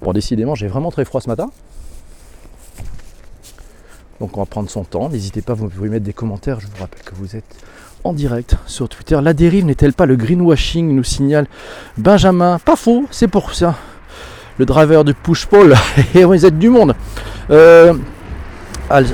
Bon, 0.00 0.12
décidément, 0.12 0.54
j'ai 0.54 0.66
vraiment 0.66 0.90
très 0.90 1.04
froid 1.04 1.20
ce 1.20 1.28
matin. 1.28 1.50
Donc 4.18 4.36
on 4.38 4.40
va 4.40 4.46
prendre 4.46 4.70
son 4.70 4.84
temps. 4.84 5.10
N'hésitez 5.10 5.42
pas, 5.42 5.52
vous 5.52 5.68
pouvez 5.68 5.90
mettre 5.90 6.04
des 6.04 6.14
commentaires. 6.14 6.58
Je 6.60 6.66
vous 6.66 6.76
rappelle 6.80 7.02
que 7.02 7.14
vous 7.14 7.36
êtes 7.36 7.56
en 8.02 8.14
direct 8.14 8.56
sur 8.66 8.88
Twitter. 8.88 9.18
La 9.22 9.34
dérive 9.34 9.66
n'est-elle 9.66 9.92
pas 9.92 10.06
le 10.06 10.16
greenwashing 10.16 10.94
nous 10.94 11.04
signale 11.04 11.46
Benjamin. 11.98 12.58
Pas 12.58 12.76
faux, 12.76 13.04
c'est 13.10 13.28
pour 13.28 13.54
ça 13.54 13.76
le 14.58 14.64
driver 14.64 15.04
du 15.04 15.14
push-pull, 15.14 15.74
et 16.14 16.24
vous 16.24 16.44
êtes 16.46 16.58
du 16.58 16.68
monde. 16.68 16.94
Euh, 17.50 17.92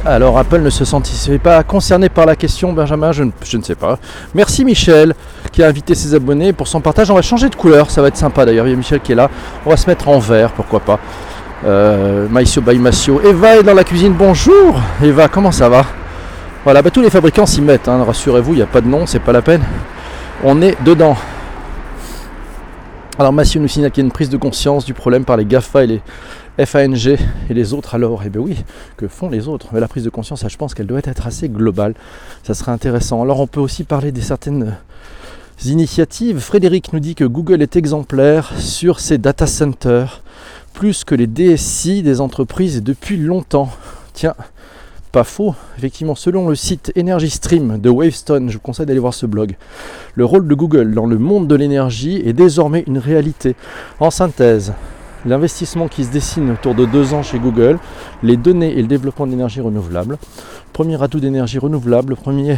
alors 0.04 0.38
Apple 0.38 0.60
ne 0.60 0.70
se 0.70 0.84
sentit 0.84 1.38
pas 1.38 1.62
concerné 1.62 2.08
par 2.08 2.26
la 2.26 2.36
question, 2.36 2.72
Benjamin, 2.72 3.12
je 3.12 3.24
ne, 3.24 3.62
sais 3.62 3.74
pas. 3.74 3.98
Merci 4.34 4.64
Michel 4.64 5.14
qui 5.50 5.62
a 5.62 5.68
invité 5.68 5.94
ses 5.94 6.14
abonnés 6.14 6.52
pour 6.52 6.68
son 6.68 6.80
partage. 6.80 7.10
On 7.10 7.14
va 7.14 7.22
changer 7.22 7.48
de 7.48 7.54
couleur, 7.54 7.90
ça 7.90 8.02
va 8.02 8.08
être 8.08 8.16
sympa 8.16 8.44
d'ailleurs. 8.44 8.66
Il 8.66 8.70
y 8.70 8.74
a 8.74 8.76
Michel 8.76 9.00
qui 9.00 9.12
est 9.12 9.14
là. 9.14 9.30
On 9.64 9.70
va 9.70 9.76
se 9.76 9.88
mettre 9.88 10.08
en 10.08 10.18
vert, 10.18 10.50
pourquoi 10.52 10.80
pas. 10.80 10.98
Euh, 11.64 12.26
Maïsio 12.28 12.60
by 12.60 12.78
Eva 13.24 13.56
est 13.56 13.62
dans 13.62 13.74
la 13.74 13.84
cuisine, 13.84 14.12
bonjour 14.12 14.80
Eva, 15.02 15.28
comment 15.28 15.52
ça 15.52 15.68
va? 15.68 15.84
Voilà, 16.64 16.82
bah, 16.82 16.90
tous 16.90 17.02
les 17.02 17.10
fabricants 17.10 17.46
s'y 17.46 17.60
mettent, 17.60 17.88
hein. 17.88 18.04
rassurez-vous, 18.04 18.52
il 18.52 18.56
n'y 18.56 18.62
a 18.62 18.66
pas 18.66 18.80
de 18.80 18.88
nom, 18.88 19.06
c'est 19.06 19.20
pas 19.20 19.32
la 19.32 19.42
peine. 19.42 19.62
On 20.44 20.60
est 20.60 20.76
dedans. 20.84 21.16
Alors 23.18 23.34
Massio 23.34 23.60
nous 23.60 23.68
signale 23.68 23.90
qu'il 23.90 24.02
y 24.02 24.04
a 24.04 24.06
une 24.06 24.12
prise 24.12 24.30
de 24.30 24.38
conscience 24.38 24.86
du 24.86 24.94
problème 24.94 25.26
par 25.26 25.36
les 25.36 25.44
GAFA 25.44 25.84
et 25.84 25.86
les 25.86 26.66
FANG 26.66 27.08
et 27.50 27.54
les 27.54 27.74
autres 27.74 27.94
alors. 27.94 28.22
Eh 28.24 28.30
bien 28.30 28.40
oui, 28.40 28.56
que 28.96 29.06
font 29.06 29.28
les 29.28 29.48
autres? 29.48 29.66
Mais 29.72 29.80
la 29.80 29.88
prise 29.88 30.04
de 30.04 30.08
conscience, 30.08 30.42
je 30.48 30.56
pense 30.56 30.72
qu'elle 30.72 30.86
doit 30.86 31.00
être 31.04 31.26
assez 31.26 31.50
globale. 31.50 31.94
Ça 32.42 32.54
serait 32.54 32.72
intéressant. 32.72 33.20
Alors 33.20 33.40
on 33.40 33.46
peut 33.46 33.60
aussi 33.60 33.84
parler 33.84 34.12
des 34.12 34.22
certaines 34.22 34.78
initiatives. 35.66 36.38
Frédéric 36.38 36.94
nous 36.94 37.00
dit 37.00 37.14
que 37.14 37.24
Google 37.24 37.60
est 37.60 37.76
exemplaire 37.76 38.50
sur 38.58 38.98
ses 38.98 39.18
data 39.18 39.46
centers, 39.46 40.22
plus 40.72 41.04
que 41.04 41.14
les 41.14 41.26
DSI 41.26 42.02
des 42.02 42.18
entreprises 42.22 42.82
depuis 42.82 43.18
longtemps. 43.18 43.70
Tiens, 44.14 44.34
pas 45.12 45.24
faux. 45.24 45.54
Effectivement, 45.76 46.14
selon 46.14 46.48
le 46.48 46.54
site 46.54 46.92
Energy 46.98 47.28
Stream 47.28 47.78
de 47.78 47.90
Wavestone, 47.90 48.48
je 48.48 48.54
vous 48.54 48.62
conseille 48.62 48.86
d'aller 48.86 48.98
voir 48.98 49.14
ce 49.14 49.26
blog, 49.26 49.56
le 50.14 50.24
rôle 50.24 50.48
de 50.48 50.54
Google 50.54 50.94
dans 50.94 51.06
le 51.06 51.18
monde 51.18 51.46
de 51.46 51.54
l'énergie 51.54 52.22
est 52.24 52.32
désormais 52.32 52.82
une 52.86 52.98
réalité. 52.98 53.54
En 54.00 54.10
synthèse, 54.10 54.72
l'investissement 55.26 55.86
qui 55.86 56.04
se 56.04 56.10
dessine 56.10 56.50
autour 56.50 56.74
de 56.74 56.86
deux 56.86 57.12
ans 57.12 57.22
chez 57.22 57.38
Google, 57.38 57.78
les 58.22 58.38
données 58.38 58.72
et 58.72 58.80
le 58.82 58.88
développement 58.88 59.26
d'énergie 59.26 59.60
renouvelable. 59.60 60.16
Premier 60.72 61.00
atout 61.02 61.20
d'énergie 61.20 61.58
renouvelable, 61.58 62.10
le 62.10 62.16
premier 62.16 62.56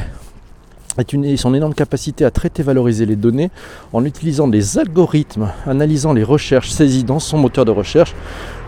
est 0.97 1.13
une, 1.13 1.37
son 1.37 1.55
énorme 1.55 1.75
capacité 1.75 2.25
à 2.25 2.31
traiter 2.31 2.63
et 2.63 2.65
valoriser 2.65 3.05
les 3.05 3.17
données 3.17 3.51
en 3.93 4.05
utilisant 4.05 4.47
des 4.47 4.79
algorithmes, 4.79 5.51
analysant 5.67 6.13
les 6.13 6.23
recherches 6.23 6.71
saisies 6.71 7.03
dans 7.03 7.19
son 7.19 7.37
moteur 7.37 7.65
de 7.65 7.73
recherche. 7.73 8.15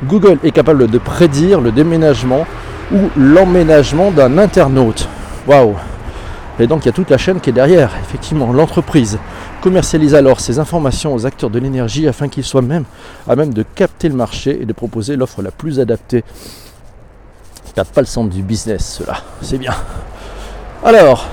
Google 0.04 0.38
est 0.42 0.50
capable 0.50 0.90
de 0.90 0.98
prédire 0.98 1.60
le 1.60 1.70
déménagement 1.70 2.44
ou 2.92 3.10
l'emménagement 3.16 4.10
d'un 4.10 4.38
internaute. 4.38 5.08
Waouh 5.46 5.74
Et 6.58 6.66
donc 6.66 6.84
il 6.84 6.86
y 6.86 6.88
a 6.88 6.92
toute 6.92 7.10
la 7.10 7.18
chaîne 7.18 7.40
qui 7.40 7.50
est 7.50 7.52
derrière. 7.52 7.90
Effectivement, 8.02 8.52
l'entreprise 8.52 9.18
commercialise 9.60 10.14
alors 10.14 10.40
ces 10.40 10.58
informations 10.58 11.14
aux 11.14 11.26
acteurs 11.26 11.50
de 11.50 11.58
l'énergie 11.58 12.06
afin 12.06 12.28
qu'ils 12.28 12.44
soient 12.44 12.62
même 12.62 12.84
à 13.28 13.36
même 13.36 13.52
de 13.52 13.64
capter 13.74 14.08
le 14.08 14.14
marché 14.14 14.58
et 14.60 14.64
de 14.64 14.72
proposer 14.72 15.16
l'offre 15.16 15.42
la 15.42 15.50
plus 15.50 15.80
adaptée. 15.80 16.24
Ils 17.76 17.84
pas 17.84 18.00
le 18.00 18.06
centre 18.06 18.30
du 18.30 18.42
business, 18.42 18.98
cela. 19.00 19.18
C'est 19.42 19.58
bien. 19.58 19.74
Alors, 20.82 21.26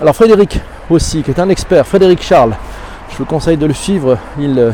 alors 0.00 0.14
Frédéric 0.14 0.60
aussi, 0.90 1.22
qui 1.22 1.30
est 1.32 1.40
un 1.40 1.48
expert, 1.48 1.84
Frédéric 1.86 2.22
Charles, 2.22 2.54
je 3.10 3.16
vous 3.16 3.24
conseille 3.24 3.56
de 3.56 3.66
le 3.66 3.74
suivre. 3.74 4.16
Il 4.38 4.72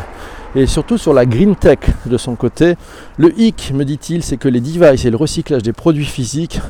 est 0.55 0.67
surtout 0.67 0.99
sur 0.99 1.13
la 1.13 1.27
green 1.27 1.57
tech 1.57 1.79
de 2.07 2.17
son 2.17 2.35
côté. 2.35 2.77
Le 3.17 3.33
hic, 3.39 3.73
me 3.75 3.85
dit-il, 3.85 4.23
c'est 4.23 4.37
que 4.37 4.49
les 4.49 4.61
devices 4.61 5.05
et 5.05 5.11
le 5.11 5.17
recyclage 5.17 5.63
des 5.63 5.73
produits 5.73 6.05
physiques, 6.05 6.61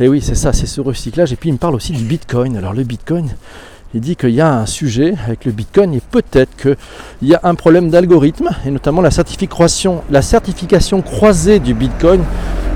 et 0.00 0.08
oui, 0.08 0.22
c'est 0.22 0.34
ça, 0.34 0.54
c'est 0.54 0.66
ce 0.66 0.80
recyclage. 0.80 1.30
Et 1.32 1.36
puis 1.36 1.50
il 1.50 1.52
me 1.52 1.58
parle 1.58 1.74
aussi 1.74 1.92
du 1.92 2.02
Bitcoin. 2.02 2.56
Alors 2.56 2.72
le 2.72 2.84
Bitcoin, 2.84 3.28
il 3.92 4.00
dit 4.00 4.16
qu'il 4.16 4.30
y 4.30 4.40
a 4.40 4.50
un 4.50 4.64
sujet 4.64 5.14
avec 5.26 5.44
le 5.44 5.52
Bitcoin 5.52 5.92
et 5.92 6.00
peut-être 6.00 6.56
qu'il 6.56 6.76
y 7.28 7.34
a 7.34 7.40
un 7.42 7.54
problème 7.54 7.90
d'algorithme 7.90 8.48
et 8.64 8.70
notamment 8.70 9.02
la 9.02 9.10
certification, 9.10 10.02
la 10.10 10.22
certification 10.22 11.02
croisée 11.02 11.58
du 11.58 11.74
Bitcoin 11.74 12.22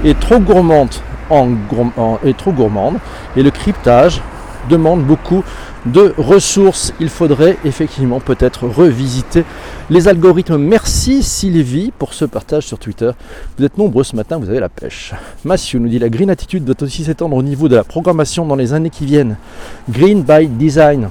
est 0.05 0.19
trop 0.21 0.39
gourmande, 0.39 0.91
est 2.25 2.37
trop 2.37 2.53
gourmande 2.53 2.97
et 3.37 3.43
le 3.43 3.51
cryptage 3.51 4.21
demande 4.69 5.03
beaucoup 5.03 5.43
de 5.87 6.15
ressources. 6.17 6.93
Il 7.01 7.09
faudrait 7.09 7.57
effectivement 7.65 8.21
peut-être 8.21 8.67
revisiter 8.67 9.45
les 9.91 10.09
algorithmes. 10.09 10.57
Merci 10.57 11.23
Sylvie 11.23 11.93
pour 11.99 12.15
ce 12.15 12.25
partage 12.25 12.67
sur 12.67 12.79
Twitter. 12.79 13.11
Vous 13.59 13.65
êtes 13.65 13.79
nombreux 13.79 14.05
ce 14.05 14.17
matin, 14.17 14.39
vous 14.39 14.49
avez 14.49 14.61
la 14.61 14.69
pêche. 14.69 15.13
Mathieu 15.45 15.79
nous 15.79 15.89
dit 15.89 15.99
la 15.99 16.09
green 16.09 16.31
attitude 16.31 16.65
doit 16.65 16.83
aussi 16.83 17.05
s'étendre 17.05 17.37
au 17.37 17.43
niveau 17.43 17.69
de 17.69 17.77
la 17.77 17.85
programmation 17.85 18.47
dans 18.47 18.57
les 18.57 18.73
années 18.73 18.91
qui 18.91 19.07
viennent. 19.07 19.37
Green 19.91 20.23
by 20.23 20.47
design. 20.49 21.11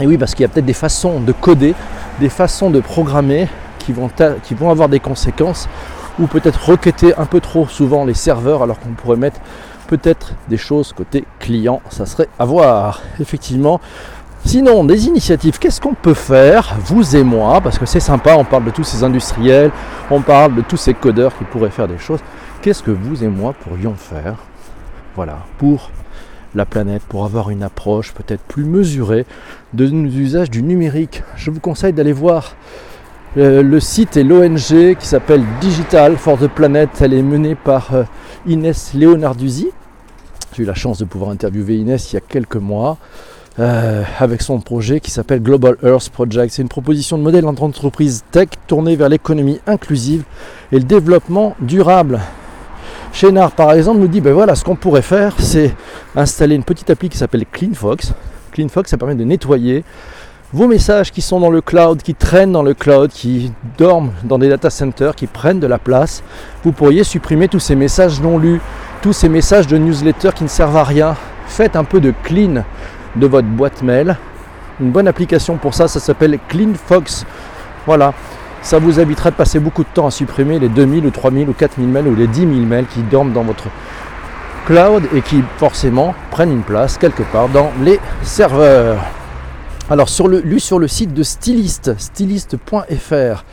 Et 0.00 0.06
oui, 0.06 0.16
parce 0.16 0.34
qu'il 0.34 0.42
y 0.42 0.46
a 0.46 0.48
peut-être 0.48 0.66
des 0.66 0.72
façons 0.72 1.20
de 1.20 1.32
coder, 1.32 1.74
des 2.20 2.28
façons 2.28 2.70
de 2.70 2.80
programmer 2.80 3.48
qui 3.78 3.92
vont, 3.92 4.08
qui 4.44 4.54
vont 4.54 4.70
avoir 4.70 4.88
des 4.88 5.00
conséquences 5.00 5.68
ou 6.18 6.26
peut-être 6.26 6.68
requêter 6.68 7.14
un 7.16 7.26
peu 7.26 7.40
trop 7.40 7.66
souvent 7.66 8.04
les 8.04 8.14
serveurs 8.14 8.62
alors 8.62 8.78
qu'on 8.78 8.90
pourrait 8.90 9.16
mettre 9.16 9.40
peut-être 9.88 10.34
des 10.48 10.56
choses 10.56 10.92
côté 10.92 11.24
client, 11.40 11.80
ça 11.88 12.06
serait 12.06 12.28
à 12.38 12.44
voir, 12.44 13.00
effectivement. 13.18 13.80
Sinon, 14.44 14.84
des 14.84 15.06
initiatives, 15.06 15.58
qu'est-ce 15.58 15.80
qu'on 15.80 15.94
peut 15.94 16.14
faire, 16.14 16.76
vous 16.84 17.16
et 17.16 17.24
moi, 17.24 17.60
parce 17.60 17.78
que 17.78 17.86
c'est 17.86 17.98
sympa, 17.98 18.36
on 18.36 18.44
parle 18.44 18.66
de 18.66 18.70
tous 18.70 18.84
ces 18.84 19.02
industriels, 19.02 19.72
on 20.10 20.20
parle 20.20 20.54
de 20.54 20.62
tous 20.62 20.76
ces 20.76 20.94
codeurs 20.94 21.36
qui 21.36 21.44
pourraient 21.44 21.70
faire 21.70 21.88
des 21.88 21.98
choses. 21.98 22.20
Qu'est-ce 22.62 22.82
que 22.82 22.92
vous 22.92 23.24
et 23.24 23.28
moi 23.28 23.54
pourrions 23.64 23.94
faire, 23.94 24.36
voilà, 25.16 25.38
pour 25.58 25.90
la 26.54 26.64
planète, 26.64 27.02
pour 27.08 27.24
avoir 27.24 27.50
une 27.50 27.62
approche 27.62 28.12
peut-être 28.12 28.42
plus 28.42 28.64
mesurée 28.64 29.26
de 29.72 29.84
l'usage 29.86 30.50
du 30.50 30.62
numérique? 30.62 31.24
Je 31.36 31.50
vous 31.50 31.60
conseille 31.60 31.92
d'aller 31.92 32.12
voir 32.12 32.54
euh, 33.36 33.62
le 33.62 33.80
site 33.80 34.16
et 34.16 34.24
l'ONG 34.24 34.96
qui 34.98 35.06
s'appelle 35.06 35.42
Digital 35.60 36.16
for 36.16 36.38
the 36.38 36.48
Planet. 36.48 36.88
Elle 37.00 37.12
est 37.12 37.22
menée 37.22 37.54
par 37.54 37.94
euh, 37.94 38.04
Inès 38.46 38.94
Leonarduzzi. 38.94 39.70
Eu 40.58 40.64
la 40.64 40.74
chance 40.74 40.98
de 40.98 41.04
pouvoir 41.04 41.30
interviewer 41.30 41.76
Inès 41.76 42.12
il 42.12 42.16
y 42.16 42.16
a 42.16 42.20
quelques 42.20 42.56
mois 42.56 42.96
euh, 43.60 44.02
avec 44.18 44.42
son 44.42 44.60
projet 44.60 44.98
qui 44.98 45.12
s'appelle 45.12 45.40
Global 45.40 45.76
Earth 45.84 46.10
Project. 46.10 46.52
C'est 46.52 46.62
une 46.62 46.68
proposition 46.68 47.16
de 47.16 47.22
modèle 47.22 47.44
d'entreprise 47.44 48.24
tech 48.32 48.48
tournée 48.66 48.96
vers 48.96 49.08
l'économie 49.08 49.60
inclusive 49.68 50.24
et 50.72 50.78
le 50.78 50.84
développement 50.84 51.54
durable. 51.60 52.20
Chénard, 53.12 53.52
par 53.52 53.72
exemple, 53.72 54.00
nous 54.00 54.08
dit 54.08 54.20
ben 54.20 54.32
voilà, 54.32 54.56
ce 54.56 54.64
qu'on 54.64 54.74
pourrait 54.74 55.02
faire, 55.02 55.36
c'est 55.38 55.74
installer 56.16 56.56
une 56.56 56.64
petite 56.64 56.90
appli 56.90 57.08
qui 57.08 57.18
s'appelle 57.18 57.46
CleanFox. 57.46 58.14
CleanFox, 58.50 58.90
ça 58.90 58.96
permet 58.96 59.14
de 59.14 59.24
nettoyer 59.24 59.84
vos 60.52 60.66
messages 60.66 61.12
qui 61.12 61.20
sont 61.20 61.40
dans 61.40 61.50
le 61.50 61.60
cloud, 61.60 62.02
qui 62.02 62.14
traînent 62.14 62.52
dans 62.52 62.62
le 62.62 62.72
cloud, 62.74 63.10
qui 63.10 63.52
dorment 63.76 64.12
dans 64.24 64.38
des 64.38 64.48
data 64.48 64.70
centers, 64.70 65.14
qui 65.14 65.26
prennent 65.26 65.60
de 65.60 65.66
la 65.66 65.78
place, 65.78 66.22
vous 66.64 66.72
pourriez 66.72 67.04
supprimer 67.04 67.48
tous 67.48 67.60
ces 67.60 67.76
messages 67.76 68.20
non 68.20 68.38
lus, 68.38 68.60
tous 69.00 69.12
ces 69.12 69.28
messages 69.28 69.66
de 69.66 69.78
newsletter 69.78 70.30
qui 70.34 70.44
ne 70.44 70.48
servent 70.48 70.76
à 70.76 70.84
rien. 70.84 71.16
Faites 71.46 71.76
un 71.76 71.84
peu 71.84 72.00
de 72.00 72.12
clean 72.24 72.64
de 73.16 73.26
votre 73.26 73.46
boîte 73.46 73.82
mail. 73.82 74.16
Une 74.80 74.90
bonne 74.90 75.08
application 75.08 75.56
pour 75.56 75.74
ça, 75.74 75.88
ça 75.88 76.00
s'appelle 76.00 76.38
CleanFox. 76.48 77.24
Voilà, 77.86 78.12
ça 78.62 78.78
vous 78.78 79.00
évitera 79.00 79.30
de 79.30 79.36
passer 79.36 79.58
beaucoup 79.58 79.82
de 79.82 79.88
temps 79.88 80.06
à 80.06 80.10
supprimer 80.10 80.58
les 80.58 80.68
2000 80.68 81.06
ou 81.06 81.10
3000 81.10 81.48
ou 81.48 81.52
4000 81.52 81.88
mails 81.88 82.08
ou 82.08 82.14
les 82.14 82.26
10 82.26 82.40
000 82.40 82.52
mails 82.66 82.86
qui 82.86 83.00
dorment 83.02 83.32
dans 83.32 83.44
votre 83.44 83.64
cloud 84.66 85.04
et 85.14 85.22
qui 85.22 85.42
forcément 85.56 86.14
prennent 86.30 86.52
une 86.52 86.62
place 86.62 86.98
quelque 86.98 87.22
part 87.22 87.48
dans 87.48 87.70
les 87.82 87.98
serveurs. 88.22 88.98
Alors, 89.90 90.10
sur 90.10 90.28
le, 90.28 90.40
lu 90.40 90.60
sur 90.60 90.78
le 90.78 90.86
site 90.86 91.14
de 91.14 91.22
Styliste, 91.22 91.98
styliste.fr, 91.98 93.44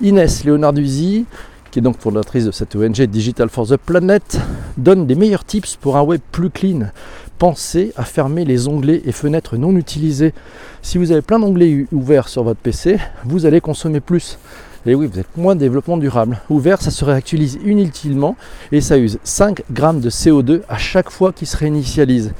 Inès 0.00 0.44
Leonarduzzi, 0.44 1.26
qui 1.72 1.78
est 1.78 1.82
donc 1.82 1.98
fondatrice 1.98 2.44
de 2.44 2.50
cette 2.50 2.76
ONG 2.76 3.00
Digital 3.06 3.48
for 3.48 3.66
the 3.66 3.76
Planet, 3.76 4.38
donne 4.76 5.06
des 5.06 5.14
meilleurs 5.14 5.44
tips 5.44 5.76
pour 5.76 5.96
un 5.96 6.02
web 6.02 6.20
plus 6.30 6.50
clean. 6.50 6.90
Pensez 7.38 7.92
à 7.96 8.04
fermer 8.04 8.44
les 8.44 8.68
onglets 8.68 9.02
et 9.06 9.10
fenêtres 9.10 9.56
non 9.56 9.74
utilisés. 9.76 10.34
Si 10.82 10.98
vous 10.98 11.12
avez 11.12 11.22
plein 11.22 11.38
d'onglets 11.38 11.86
ouverts 11.90 12.28
sur 12.28 12.44
votre 12.44 12.60
PC, 12.60 12.98
vous 13.24 13.46
allez 13.46 13.62
consommer 13.62 14.00
plus. 14.00 14.38
Et 14.84 14.94
oui, 14.94 15.08
vous 15.10 15.18
êtes 15.18 15.36
moins 15.36 15.56
développement 15.56 15.96
durable. 15.96 16.40
Ouvert, 16.50 16.82
ça 16.82 16.90
se 16.90 17.04
réactualise 17.06 17.58
inutilement 17.64 18.36
et 18.70 18.82
ça 18.82 18.98
use 18.98 19.18
5 19.24 19.62
grammes 19.70 20.00
de 20.00 20.10
CO2 20.10 20.60
à 20.68 20.76
chaque 20.76 21.08
fois 21.08 21.32
qu'il 21.32 21.46
se 21.46 21.56
réinitialise. 21.56 22.34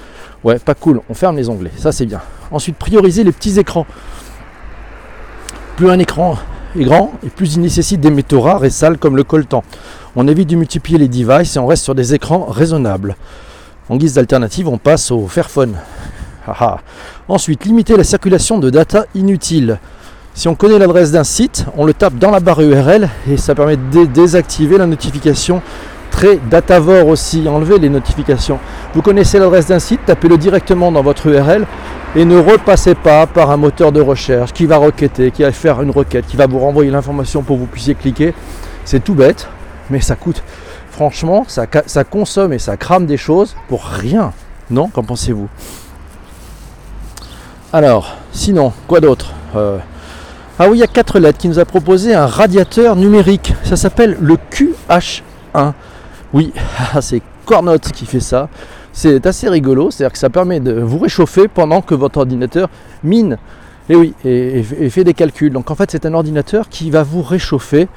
Ouais, 0.44 0.58
pas 0.58 0.74
cool, 0.74 1.00
on 1.08 1.14
ferme 1.14 1.36
les 1.36 1.48
onglets, 1.48 1.72
ça 1.78 1.90
c'est 1.90 2.06
bien. 2.06 2.20
Ensuite, 2.50 2.76
prioriser 2.76 3.24
les 3.24 3.32
petits 3.32 3.58
écrans. 3.58 3.86
Plus 5.76 5.88
un 5.88 5.98
écran 5.98 6.36
grand 6.76 7.12
et 7.24 7.28
plus 7.28 7.54
il 7.54 7.60
nécessite 7.60 8.00
des 8.00 8.10
métaux 8.10 8.40
rares 8.40 8.64
et 8.64 8.70
sales 8.70 8.98
comme 8.98 9.16
le 9.16 9.24
coltan. 9.24 9.62
On 10.16 10.28
évite 10.28 10.48
de 10.48 10.56
multiplier 10.56 10.98
les 10.98 11.08
devices 11.08 11.56
et 11.56 11.58
on 11.58 11.66
reste 11.66 11.84
sur 11.84 11.94
des 11.94 12.14
écrans 12.14 12.46
raisonnables. 12.46 13.16
En 13.88 13.96
guise 13.96 14.14
d'alternative, 14.14 14.68
on 14.68 14.78
passe 14.78 15.10
au 15.10 15.26
Fairphone. 15.26 15.76
Ensuite, 17.28 17.64
limiter 17.64 17.96
la 17.96 18.04
circulation 18.04 18.58
de 18.58 18.70
data 18.70 19.04
inutile. 19.14 19.78
Si 20.34 20.48
on 20.48 20.54
connaît 20.54 20.78
l'adresse 20.78 21.12
d'un 21.12 21.24
site, 21.24 21.66
on 21.76 21.84
le 21.84 21.94
tape 21.94 22.14
dans 22.14 22.30
la 22.30 22.40
barre 22.40 22.62
URL 22.62 23.08
et 23.30 23.36
ça 23.36 23.54
permet 23.54 23.76
de 23.76 24.06
désactiver 24.06 24.78
la 24.78 24.86
notification 24.86 25.62
très 26.10 26.38
datavore 26.50 27.08
aussi, 27.08 27.46
enlever 27.48 27.78
les 27.78 27.88
notifications. 27.88 28.58
Vous 28.94 29.02
connaissez 29.02 29.38
l'adresse 29.38 29.66
d'un 29.66 29.78
site, 29.78 30.00
tapez-le 30.06 30.38
directement 30.38 30.92
dans 30.92 31.02
votre 31.02 31.26
URL 31.26 31.66
et 32.14 32.24
ne 32.24 32.38
repassez 32.38 32.94
pas 32.94 33.26
par 33.26 33.50
un 33.50 33.56
moteur 33.56 33.90
de 33.90 34.00
recherche 34.00 34.52
qui 34.52 34.66
va 34.66 34.76
requêter, 34.76 35.30
qui 35.30 35.42
va 35.42 35.52
faire 35.52 35.80
une 35.80 35.90
requête, 35.90 36.26
qui 36.26 36.36
va 36.36 36.46
vous 36.46 36.58
renvoyer 36.58 36.90
l'information 36.90 37.42
pour 37.42 37.56
que 37.56 37.60
vous 37.60 37.66
puissiez 37.66 37.94
cliquer. 37.94 38.34
C'est 38.84 39.02
tout 39.02 39.14
bête, 39.14 39.48
mais 39.88 40.00
ça 40.00 40.14
coûte. 40.14 40.42
Franchement, 40.90 41.46
ça, 41.48 41.66
consomme 42.04 42.52
et 42.52 42.58
ça 42.58 42.76
crame 42.76 43.06
des 43.06 43.16
choses 43.16 43.56
pour 43.68 43.84
rien. 43.84 44.32
Non 44.70 44.88
Qu'en 44.88 45.02
pensez-vous? 45.02 45.48
Alors, 47.72 48.16
sinon, 48.32 48.72
quoi 48.86 49.00
d'autre? 49.00 49.32
Euh, 49.56 49.78
Ah 50.58 50.68
oui, 50.68 50.76
il 50.76 50.80
y 50.80 50.84
a 50.84 50.88
quatre 50.88 51.18
lettres 51.18 51.38
qui 51.38 51.48
nous 51.48 51.58
a 51.58 51.64
proposé 51.64 52.14
un 52.14 52.26
radiateur 52.26 52.94
numérique. 52.94 53.54
Ça 53.64 53.76
s'appelle 53.76 54.18
le 54.20 54.36
QH1. 54.36 55.72
Oui, 56.34 56.52
c'est 57.00 57.22
Cornot 57.46 57.78
qui 57.78 58.04
fait 58.04 58.20
ça. 58.20 58.50
C'est 58.92 59.26
assez 59.26 59.48
rigolo, 59.48 59.90
c'est-à-dire 59.90 60.12
que 60.12 60.18
ça 60.18 60.28
permet 60.28 60.60
de 60.60 60.72
vous 60.80 60.98
réchauffer 60.98 61.48
pendant 61.48 61.80
que 61.80 61.94
votre 61.94 62.18
ordinateur 62.18 62.68
mine. 63.02 63.38
Et 63.88 63.96
oui, 63.96 64.14
et, 64.24 64.62
fait 64.90 65.04
des 65.04 65.14
calculs. 65.14 65.52
Donc 65.52 65.70
en 65.70 65.74
fait, 65.74 65.90
c'est 65.90 66.06
un 66.06 66.14
ordinateur 66.14 66.68
qui 66.68 66.90
va 66.90 67.02
vous 67.02 67.22
réchauffer. 67.22 67.88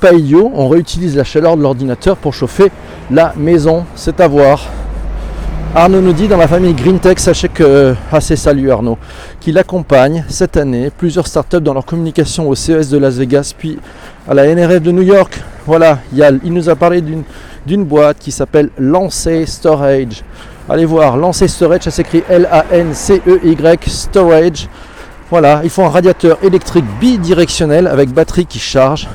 Pas 0.00 0.12
idiot, 0.12 0.50
on 0.54 0.68
réutilise 0.68 1.16
la 1.16 1.24
chaleur 1.24 1.56
de 1.56 1.62
l'ordinateur 1.62 2.16
pour 2.16 2.34
chauffer 2.34 2.70
la 3.10 3.32
maison. 3.36 3.84
C'est 3.94 4.20
à 4.20 4.28
voir. 4.28 4.68
Arnaud 5.74 6.02
nous 6.02 6.12
dit 6.12 6.28
dans 6.28 6.36
la 6.36 6.48
famille 6.48 6.74
GreenTech, 6.74 7.18
sachez 7.18 7.48
que, 7.48 7.94
ah, 8.12 8.20
salut 8.20 8.70
Arnaud, 8.70 8.98
qu'il 9.40 9.56
accompagne 9.56 10.22
cette 10.28 10.58
année 10.58 10.90
plusieurs 10.90 11.26
startups 11.26 11.62
dans 11.62 11.72
leur 11.72 11.86
communication 11.86 12.46
au 12.46 12.54
CES 12.54 12.90
de 12.90 12.98
Las 12.98 13.14
Vegas, 13.14 13.54
puis 13.56 13.78
à 14.28 14.34
la 14.34 14.54
NRF 14.54 14.82
de 14.82 14.92
New 14.92 15.02
York. 15.02 15.40
Voilà, 15.66 16.00
il, 16.12 16.40
il 16.44 16.52
nous 16.52 16.68
a 16.68 16.76
parlé 16.76 17.00
d'une 17.00 17.22
d'une 17.66 17.84
boîte 17.84 18.18
qui 18.18 18.32
s'appelle 18.32 18.70
Lancer 18.78 19.46
Storage. 19.46 20.22
Allez 20.68 20.84
voir, 20.84 21.16
Lancer 21.16 21.48
Storage, 21.48 21.82
ça 21.82 21.90
s'écrit 21.90 22.22
L-A-N-C-E-Y 22.28 23.88
Storage. 23.88 24.68
Voilà, 25.30 25.60
il 25.64 25.70
faut 25.70 25.82
un 25.82 25.88
radiateur 25.88 26.38
électrique 26.42 26.84
bidirectionnel 27.00 27.86
avec 27.86 28.10
batterie 28.10 28.46
qui 28.46 28.58
charge 28.58 29.08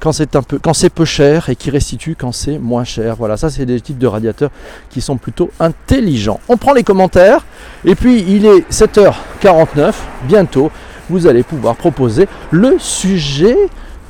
quand 0.00 0.12
c'est 0.12 0.30
peu 0.30 0.58
quand 0.58 0.74
c'est 0.74 0.90
peu 0.90 1.04
cher 1.04 1.48
et 1.48 1.56
qui 1.56 1.70
restitue 1.70 2.16
quand 2.18 2.32
c'est 2.32 2.58
moins 2.58 2.84
cher. 2.84 3.16
Voilà, 3.16 3.36
ça 3.36 3.50
c'est 3.50 3.66
des 3.66 3.80
types 3.80 3.98
de 3.98 4.06
radiateurs 4.06 4.50
qui 4.90 5.00
sont 5.00 5.16
plutôt 5.16 5.50
intelligents. 5.58 6.40
On 6.48 6.56
prend 6.56 6.72
les 6.72 6.84
commentaires 6.84 7.44
et 7.84 7.94
puis 7.94 8.24
il 8.28 8.46
est 8.46 8.70
7h49 8.70 9.92
bientôt 10.24 10.70
vous 11.08 11.26
allez 11.26 11.42
pouvoir 11.42 11.76
proposer 11.76 12.28
le 12.50 12.76
sujet 12.78 13.56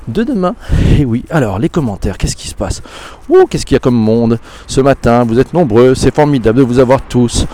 de 0.09 0.23
demain. 0.23 0.55
Et 0.99 1.05
oui, 1.05 1.25
alors 1.31 1.59
les 1.59 1.69
commentaires, 1.69 2.19
qu'est-ce 2.19 2.37
qui 2.37 2.49
se 2.49 2.55
passe? 2.55 2.83
Oh, 3.29 3.47
qu'est-ce 3.49 3.67
qu'il 3.67 3.75
y 3.75 3.77
a 3.77 3.81
comme 3.81 3.97
monde? 3.97 4.39
Ce 4.67 4.81
matin 4.81 5.25
Vous 5.25 5.39
êtes 5.39 5.53
nombreux, 5.53 5.95
c'est 5.95 6.15
formidable 6.15 6.59
de 6.59 6.65
vous 6.65 6.79
avoir 6.79 7.03
tous. 7.03 7.47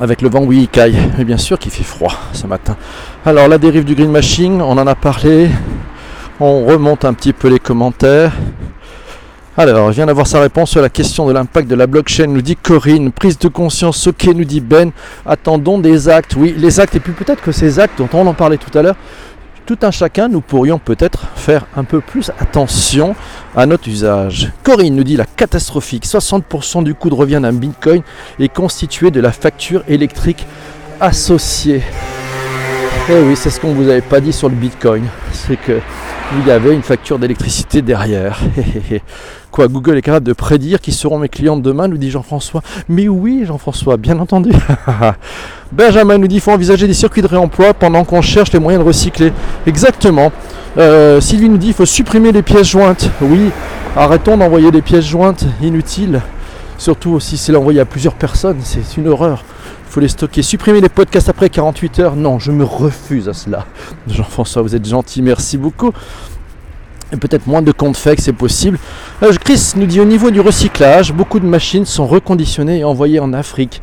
Avec 0.00 0.22
le 0.22 0.28
vent, 0.28 0.42
oui, 0.42 0.62
il 0.62 0.68
caille. 0.68 0.96
Mais 1.18 1.24
bien 1.24 1.38
sûr 1.38 1.58
qu'il 1.58 1.70
fait 1.70 1.84
froid 1.84 2.12
ce 2.32 2.46
matin. 2.46 2.76
Alors 3.24 3.48
la 3.48 3.58
dérive 3.58 3.84
du 3.84 3.94
Green 3.94 4.10
Machine, 4.10 4.62
on 4.62 4.78
en 4.78 4.86
a 4.86 4.94
parlé. 4.94 5.50
On 6.40 6.64
remonte 6.64 7.04
un 7.04 7.14
petit 7.14 7.32
peu 7.32 7.48
les 7.48 7.58
commentaires. 7.58 8.32
Alors, 9.54 9.90
je 9.90 9.96
viens 9.96 10.06
d'avoir 10.06 10.26
sa 10.26 10.40
réponse 10.40 10.70
sur 10.70 10.80
la 10.80 10.88
question 10.88 11.26
de 11.26 11.32
l'impact 11.34 11.68
de 11.68 11.74
la 11.74 11.86
blockchain, 11.86 12.26
nous 12.26 12.40
dit 12.40 12.56
Corinne. 12.56 13.12
Prise 13.12 13.38
de 13.38 13.48
conscience, 13.48 14.06
ok, 14.06 14.24
nous 14.34 14.46
dit 14.46 14.62
Ben. 14.62 14.92
Attendons 15.26 15.78
des 15.78 16.08
actes. 16.08 16.36
Oui, 16.36 16.54
les 16.56 16.80
actes, 16.80 16.94
et 16.94 17.00
puis 17.00 17.12
peut-être 17.12 17.42
que 17.42 17.52
ces 17.52 17.78
actes 17.78 17.98
dont 17.98 18.08
on 18.14 18.26
en 18.26 18.32
parlait 18.32 18.56
tout 18.56 18.76
à 18.76 18.80
l'heure, 18.80 18.96
tout 19.64 19.78
un 19.82 19.90
chacun, 19.90 20.28
nous 20.28 20.40
pourrions 20.40 20.78
peut-être 20.78 21.26
faire 21.34 21.66
un 21.76 21.84
peu 21.84 22.00
plus 22.00 22.30
attention 22.38 23.14
à 23.56 23.66
notre 23.66 23.88
usage. 23.88 24.50
Corinne 24.62 24.94
nous 24.94 25.04
dit 25.04 25.16
la 25.16 25.24
catastrophique. 25.24 26.06
60% 26.06 26.84
du 26.84 26.94
coût 26.94 27.10
de 27.10 27.14
revient 27.14 27.40
d'un 27.42 27.52
bitcoin 27.52 28.02
est 28.38 28.52
constitué 28.52 29.10
de 29.10 29.20
la 29.20 29.32
facture 29.32 29.82
électrique 29.88 30.46
associée. 31.00 31.82
Eh 33.10 33.20
oui, 33.20 33.34
c'est 33.34 33.50
ce 33.50 33.58
qu'on 33.58 33.72
vous 33.72 33.88
avait 33.88 34.00
pas 34.00 34.20
dit 34.20 34.32
sur 34.32 34.48
le 34.48 34.54
bitcoin. 34.54 35.04
C'est 35.32 35.56
que 35.56 35.80
il 36.38 36.46
y 36.46 36.50
avait 36.50 36.72
une 36.72 36.82
facture 36.82 37.18
d'électricité 37.18 37.82
derrière. 37.82 38.38
Quoi, 39.50 39.68
Google 39.68 39.98
est 39.98 40.02
capable 40.02 40.26
de 40.26 40.32
prédire 40.32 40.80
qui 40.80 40.92
seront 40.92 41.18
mes 41.18 41.28
clients 41.28 41.56
demain, 41.56 41.88
nous 41.88 41.98
dit 41.98 42.10
Jean-François. 42.10 42.62
Mais 42.88 43.08
oui, 43.08 43.42
Jean-François, 43.44 43.96
bien 43.96 44.18
entendu. 44.18 44.52
Benjamin 45.72 46.16
nous 46.16 46.28
dit 46.28 46.36
qu'il 46.36 46.42
faut 46.42 46.52
envisager 46.52 46.86
des 46.86 46.94
circuits 46.94 47.22
de 47.22 47.26
réemploi 47.26 47.74
pendant 47.74 48.04
qu'on 48.04 48.22
cherche 48.22 48.52
les 48.52 48.60
moyens 48.60 48.82
de 48.82 48.88
recycler. 48.88 49.32
Exactement. 49.66 50.32
Euh, 50.78 51.20
Sylvie 51.20 51.48
nous 51.48 51.58
dit 51.58 51.66
qu'il 51.66 51.74
faut 51.74 51.86
supprimer 51.86 52.32
les 52.32 52.42
pièces 52.42 52.68
jointes. 52.68 53.10
Oui, 53.20 53.50
arrêtons 53.96 54.36
d'envoyer 54.38 54.70
des 54.70 54.80
pièces 54.80 55.06
jointes 55.06 55.44
inutiles. 55.60 56.22
Surtout 56.82 57.20
si 57.20 57.36
c'est 57.36 57.52
l'envoyer 57.52 57.78
à 57.78 57.84
plusieurs 57.84 58.14
personnes, 58.14 58.58
c'est 58.64 58.96
une 58.96 59.06
horreur. 59.06 59.44
Il 59.86 59.92
faut 59.92 60.00
les 60.00 60.08
stocker. 60.08 60.42
Supprimer 60.42 60.80
les 60.80 60.88
podcasts 60.88 61.28
après 61.28 61.48
48 61.48 61.98
heures, 62.00 62.16
non, 62.16 62.40
je 62.40 62.50
me 62.50 62.64
refuse 62.64 63.28
à 63.28 63.34
cela. 63.34 63.66
Jean-François, 64.08 64.62
vous 64.62 64.74
êtes 64.74 64.84
gentil, 64.84 65.22
merci 65.22 65.58
beaucoup 65.58 65.92
peut-être 67.20 67.46
moins 67.46 67.62
de 67.62 67.70
comptes 67.70 67.98
faits, 67.98 68.20
c'est 68.20 68.32
possible. 68.32 68.78
Euh, 69.22 69.32
Chris 69.44 69.74
nous 69.76 69.86
dit 69.86 70.00
au 70.00 70.04
niveau 70.04 70.32
du 70.32 70.40
recyclage, 70.40 71.12
beaucoup 71.12 71.38
de 71.38 71.46
machines 71.46 71.84
sont 71.84 72.06
reconditionnées 72.06 72.78
et 72.78 72.84
envoyées 72.84 73.20
en 73.20 73.32
Afrique. 73.32 73.80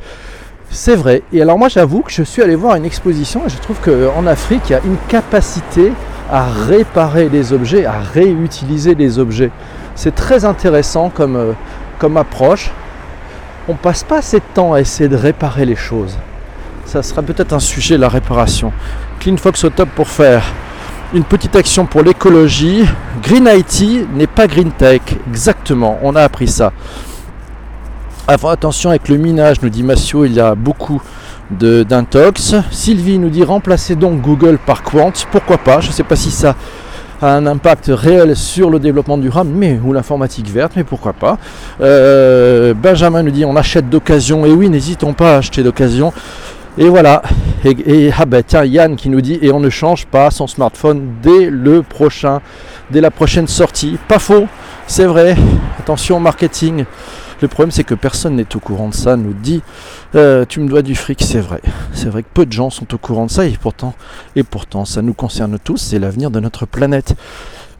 C'est 0.70 0.96
vrai. 0.96 1.22
Et 1.32 1.42
alors 1.42 1.58
moi 1.58 1.70
j'avoue 1.70 2.02
que 2.02 2.12
je 2.12 2.24
suis 2.24 2.42
allé 2.42 2.56
voir 2.56 2.76
une 2.76 2.86
exposition 2.86 3.44
et 3.46 3.50
je 3.50 3.60
trouve 3.60 3.78
qu'en 3.80 4.28
Afrique 4.28 4.64
il 4.70 4.72
y 4.72 4.76
a 4.76 4.82
une 4.84 4.98
capacité 5.08 5.94
à 6.30 6.48
réparer 6.50 7.30
les 7.30 7.54
objets, 7.54 7.86
à 7.86 8.00
réutiliser 8.00 8.94
les 8.94 9.20
objets. 9.20 9.52
C'est 9.96 10.16
très 10.16 10.44
intéressant 10.44 11.10
comme, 11.10 11.38
euh, 11.38 11.54
comme 11.98 12.18
approche. 12.18 12.74
On 13.72 13.76
passe 13.76 14.04
pas 14.04 14.18
assez 14.18 14.38
de 14.38 14.44
temps 14.56 14.74
à 14.74 14.82
essayer 14.82 15.08
de 15.08 15.16
réparer 15.16 15.64
les 15.64 15.76
choses. 15.76 16.18
Ça 16.86 17.04
sera 17.04 17.22
peut-être 17.22 17.54
un 17.54 17.60
sujet 17.60 18.00
la 18.00 18.10
réparation. 18.10 18.74
Clean 19.20 19.38
Fox 19.38 19.64
au 19.64 19.70
top 19.70 19.90
pour 19.90 20.08
faire 20.08 20.44
une 21.14 21.24
petite 21.24 21.56
action 21.56 21.86
pour 21.86 22.02
l'écologie. 22.02 22.84
Green 23.22 23.48
IT 23.48 24.08
n'est 24.16 24.26
pas 24.26 24.48
Green 24.48 24.72
Tech, 24.72 25.02
exactement, 25.28 26.00
on 26.02 26.16
a 26.16 26.24
appris 26.24 26.48
ça. 26.48 26.74
attention 28.28 28.90
avec 28.90 29.08
le 29.08 29.18
minage, 29.18 29.62
nous 29.62 29.70
dit 29.70 29.84
Massio, 29.84 30.26
il 30.26 30.34
y 30.34 30.40
a 30.40 30.56
beaucoup 30.56 31.00
d'intox. 31.52 32.56
Sylvie 32.72 33.20
nous 33.20 33.30
dit 33.30 33.44
remplacer 33.44 33.96
donc 33.96 34.20
Google 34.20 34.58
par 34.58 34.82
Quant, 34.82 35.14
pourquoi 35.32 35.60
pas, 35.60 35.80
je 35.80 35.90
ne 35.90 35.94
sais 35.94 36.04
pas 36.04 36.16
si 36.16 36.32
ça 36.32 36.56
un 37.22 37.46
impact 37.46 37.92
réel 37.94 38.36
sur 38.36 38.70
le 38.70 38.80
développement 38.80 39.18
durable, 39.18 39.52
mais 39.54 39.80
ou 39.84 39.94
l'informatique 39.94 40.50
verte, 40.50 40.74
mais 40.76 40.84
pourquoi 40.84 41.14
pas. 41.14 41.38
Euh, 41.82 42.74
Benjamin 42.74 43.24
nous 43.24 43.32
dit 43.32 43.46
on 43.46 43.56
achète 43.56 43.90
d'occasion, 43.90 44.46
et 44.46 44.52
oui, 44.52 44.70
n'hésitons 44.70 45.14
pas 45.14 45.36
à 45.36 45.38
acheter 45.38 45.64
d'occasion. 45.64 46.14
Et 46.78 46.88
voilà. 46.88 47.22
Et, 47.66 48.10
ah 48.18 48.26
ben 48.26 48.42
tiens, 48.46 48.64
Yann 48.64 48.96
qui 48.96 49.10
nous 49.10 49.20
dit 49.20 49.38
et 49.42 49.52
on 49.52 49.60
ne 49.60 49.70
change 49.70 50.06
pas 50.06 50.32
son 50.32 50.48
smartphone 50.48 51.16
dès 51.22 51.50
le 51.50 51.82
prochain, 51.82 52.40
dès 52.90 53.02
la 53.02 53.12
prochaine 53.12 53.48
sortie. 53.48 53.98
Pas 54.08 54.20
faux, 54.20 54.48
c'est 54.88 55.06
vrai. 55.06 55.36
Attention 55.78 56.18
au 56.18 56.20
marketing. 56.20 56.86
Le 57.42 57.48
problème 57.48 57.72
c'est 57.72 57.84
que 57.84 57.96
personne 57.96 58.36
n'est 58.36 58.56
au 58.56 58.60
courant 58.60 58.90
de 58.90 58.94
ça, 58.94 59.16
nous 59.16 59.34
dit 59.34 59.62
euh, 60.16 60.46
tu 60.48 60.60
me 60.60 60.68
dois 60.68 60.82
du 60.82 60.96
fric, 60.96 61.22
c'est 61.24 61.40
vrai. 61.40 61.62
C'est 61.94 62.10
vrai 62.10 62.24
que 62.24 62.30
peu 62.34 62.46
de 62.46 62.52
gens 62.52 62.70
sont 62.70 62.94
au 62.94 62.98
courant 62.98 63.26
de 63.26 63.32
ça 63.32 63.46
et 63.46 63.58
pourtant, 63.60 63.94
et 64.36 64.44
pourtant 64.44 64.86
ça 64.86 65.02
nous 65.02 65.14
concerne 65.14 65.58
tous, 65.64 65.78
c'est 65.78 66.00
l'avenir 66.00 66.32
de 66.32 66.40
notre 66.40 66.66
planète. 66.66 67.16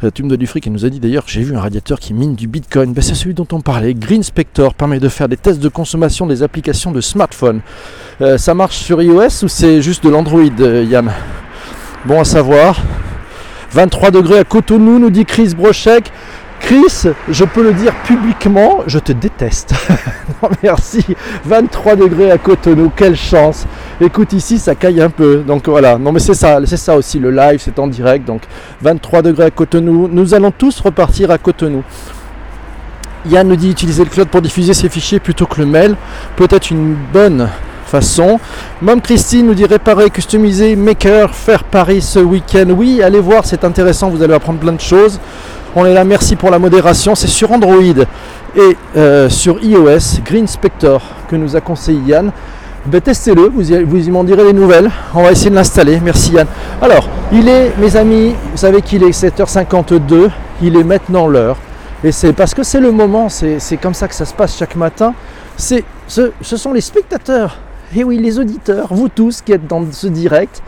Euh, 0.02 0.12
tu 0.14 0.24
me 0.24 0.30
dois 0.30 0.38
du 0.38 0.48
fric 0.48 0.66
et 0.66 0.70
nous 0.70 0.86
a 0.86 0.90
dit 0.90 1.02
d'ailleurs 1.02 1.26
j'ai 1.28 1.42
vu 1.42 1.58
un 1.58 1.60
radiateur 1.60 2.00
qui 2.00 2.14
mine 2.14 2.36
du 2.36 2.48
bitcoin. 2.48 2.94
Ben, 2.94 3.02
c'est 3.02 3.16
celui 3.16 3.34
dont 3.34 3.48
on 3.52 3.60
parlait. 3.60 3.94
Green 3.94 4.24
Spector 4.24 4.74
permet 4.74 5.00
de 5.00 5.10
faire 5.10 5.28
des 5.28 5.36
tests 5.36 5.60
de 5.60 5.68
consommation 5.68 6.26
des 6.26 6.42
applications 6.42 6.92
de 6.92 7.02
smartphone. 7.02 7.60
Euh, 8.22 8.38
ça 8.38 8.54
marche 8.54 8.78
sur 8.78 9.02
iOS 9.02 9.44
ou 9.44 9.48
c'est 9.50 9.82
juste 9.82 10.04
de 10.06 10.10
l'Android, 10.10 10.42
euh, 10.62 10.86
Yann? 10.86 11.12
Bon 12.06 12.22
à 12.22 12.24
savoir. 12.24 12.82
23 13.72 14.12
degrés 14.12 14.40
à 14.40 14.44
Cotonou, 14.46 15.00
nous 15.00 15.10
dit 15.10 15.26
Chris 15.26 15.54
Brochek. 15.56 16.12
Chris, 16.60 17.10
je 17.30 17.46
peux 17.46 17.64
le 17.64 17.74
dire 17.74 17.94
publiquement, 18.04 18.80
je 18.86 19.00
te 19.00 19.12
déteste. 19.12 19.74
non, 20.44 20.50
merci. 20.62 21.04
23 21.46 21.96
degrés 21.96 22.32
à 22.32 22.38
Cotonou, 22.38 22.92
quelle 22.96 23.16
chance. 23.16 23.66
Écoute, 24.00 24.34
ici, 24.34 24.60
ça 24.60 24.76
caille 24.76 25.02
un 25.02 25.10
peu. 25.10 25.38
Donc 25.38 25.68
voilà. 25.68 25.98
Non, 25.98 26.12
mais 26.12 26.20
c'est 26.20 26.34
ça, 26.34 26.60
c'est 26.66 26.78
ça 26.78 26.96
aussi. 26.96 27.20
Le 27.20 27.32
live, 27.32 27.60
c'est 27.64 27.80
en 27.80 27.88
direct. 27.88 28.26
Donc 28.26 28.42
23 28.82 29.22
degrés 29.22 29.46
à 29.46 29.52
Cotonou. 29.52 30.08
Nous 30.12 30.34
allons 30.34 30.52
tous 30.52 30.80
repartir 30.80 31.32
à 31.32 31.38
Cotonou. 31.38 31.84
Yann 33.26 33.48
nous 33.48 33.56
dit 33.56 33.70
utiliser 33.70 34.04
le 34.04 34.10
cloud 34.10 34.30
pour 34.30 34.42
diffuser 34.42 34.74
ses 34.74 34.90
fichiers 34.90 35.20
plutôt 35.20 35.46
que 35.46 35.60
le 35.60 35.66
mail. 35.66 35.96
Peut-être 36.36 36.72
une 36.72 36.96
bonne 37.12 37.50
façon. 37.90 38.40
Mom 38.82 39.02
Christine 39.02 39.48
nous 39.48 39.56
dit 39.56 39.66
réparer, 39.66 40.10
customiser, 40.10 40.76
maker, 40.76 41.34
faire 41.36 41.64
Paris 41.64 42.02
ce 42.02 42.20
week-end. 42.20 42.68
Oui, 42.70 43.02
allez 43.02 43.20
voir, 43.20 43.46
c'est 43.46 43.64
intéressant, 43.64 44.10
vous 44.10 44.22
allez 44.22 44.34
apprendre 44.34 44.60
plein 44.60 44.72
de 44.72 44.80
choses. 44.80 45.20
On 45.76 45.86
est 45.86 45.94
là, 45.94 46.04
merci 46.04 46.36
pour 46.36 46.50
la 46.50 46.58
modération. 46.58 47.14
C'est 47.14 47.28
sur 47.28 47.52
Android 47.52 47.82
et 48.56 48.78
euh, 48.98 49.30
sur 49.30 49.64
iOS, 49.64 50.22
Green 50.26 50.48
Spector, 50.48 51.02
que 51.30 51.36
nous 51.36 51.56
a 51.56 51.62
conseillé 51.62 52.00
Yann. 52.08 52.32
Ben, 52.86 53.00
testez-le, 53.02 53.50
vous 53.50 53.64
vous 53.86 54.12
m'en 54.12 54.24
direz 54.24 54.46
des 54.46 54.54
nouvelles. 54.54 54.90
On 55.14 55.22
va 55.22 55.32
essayer 55.32 55.52
de 55.52 55.56
l'installer. 55.56 56.00
Merci 56.04 56.32
Yann. 56.34 56.48
Alors, 56.82 57.08
il 57.32 57.48
est, 57.48 57.72
mes 57.78 57.96
amis, 57.96 58.34
vous 58.52 58.58
savez 58.58 58.82
qu'il 58.82 59.04
est 59.04 59.12
7h52. 59.12 60.30
Il 60.64 60.76
est 60.76 60.84
maintenant 60.84 61.28
l'heure. 61.28 61.58
Et 62.04 62.12
c'est 62.12 62.34
parce 62.34 62.54
que 62.54 62.64
c'est 62.64 62.80
le 62.80 62.92
moment, 62.92 63.30
c'est 63.30 63.78
comme 63.82 63.94
ça 63.94 64.08
que 64.08 64.16
ça 64.16 64.26
se 64.26 64.34
passe 64.34 64.58
chaque 64.58 64.76
matin. 64.76 65.14
Ce, 65.58 65.82
ce 66.08 66.58
sont 66.58 66.74
les 66.74 66.82
spectateurs 66.82 67.58
et 67.96 68.04
oui, 68.04 68.18
les 68.18 68.38
auditeurs, 68.38 68.88
vous 68.92 69.10
tous 69.10 69.42
qui 69.42 69.52
êtes 69.52 69.66
dans 69.66 69.84
ce 69.92 70.08
direct, 70.08 70.62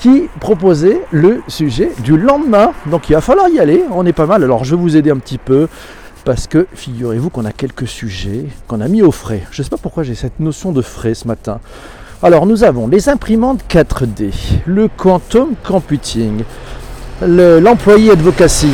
qui 0.00 0.28
proposez 0.40 1.02
le 1.10 1.42
sujet 1.46 1.92
du 2.02 2.16
lendemain. 2.16 2.72
Donc 2.86 3.08
il 3.08 3.12
va 3.12 3.20
falloir 3.20 3.48
y 3.48 3.60
aller, 3.60 3.84
on 3.92 4.06
est 4.06 4.12
pas 4.12 4.26
mal. 4.26 4.42
Alors 4.42 4.64
je 4.64 4.74
vais 4.74 4.80
vous 4.80 4.96
aider 4.96 5.10
un 5.10 5.18
petit 5.18 5.38
peu 5.38 5.68
parce 6.24 6.46
que 6.46 6.66
figurez-vous 6.74 7.30
qu'on 7.30 7.44
a 7.44 7.52
quelques 7.52 7.86
sujets 7.86 8.46
qu'on 8.66 8.80
a 8.80 8.88
mis 8.88 9.02
au 9.02 9.12
frais. 9.12 9.42
Je 9.50 9.60
ne 9.60 9.64
sais 9.64 9.70
pas 9.70 9.76
pourquoi 9.76 10.02
j'ai 10.02 10.14
cette 10.14 10.40
notion 10.40 10.72
de 10.72 10.82
frais 10.82 11.14
ce 11.14 11.28
matin. 11.28 11.60
Alors 12.22 12.46
nous 12.46 12.64
avons 12.64 12.86
les 12.88 13.08
imprimantes 13.08 13.60
4D, 13.68 14.32
le 14.66 14.88
quantum 14.88 15.50
computing, 15.66 16.44
l'employé 17.22 18.12
advocacy. 18.12 18.70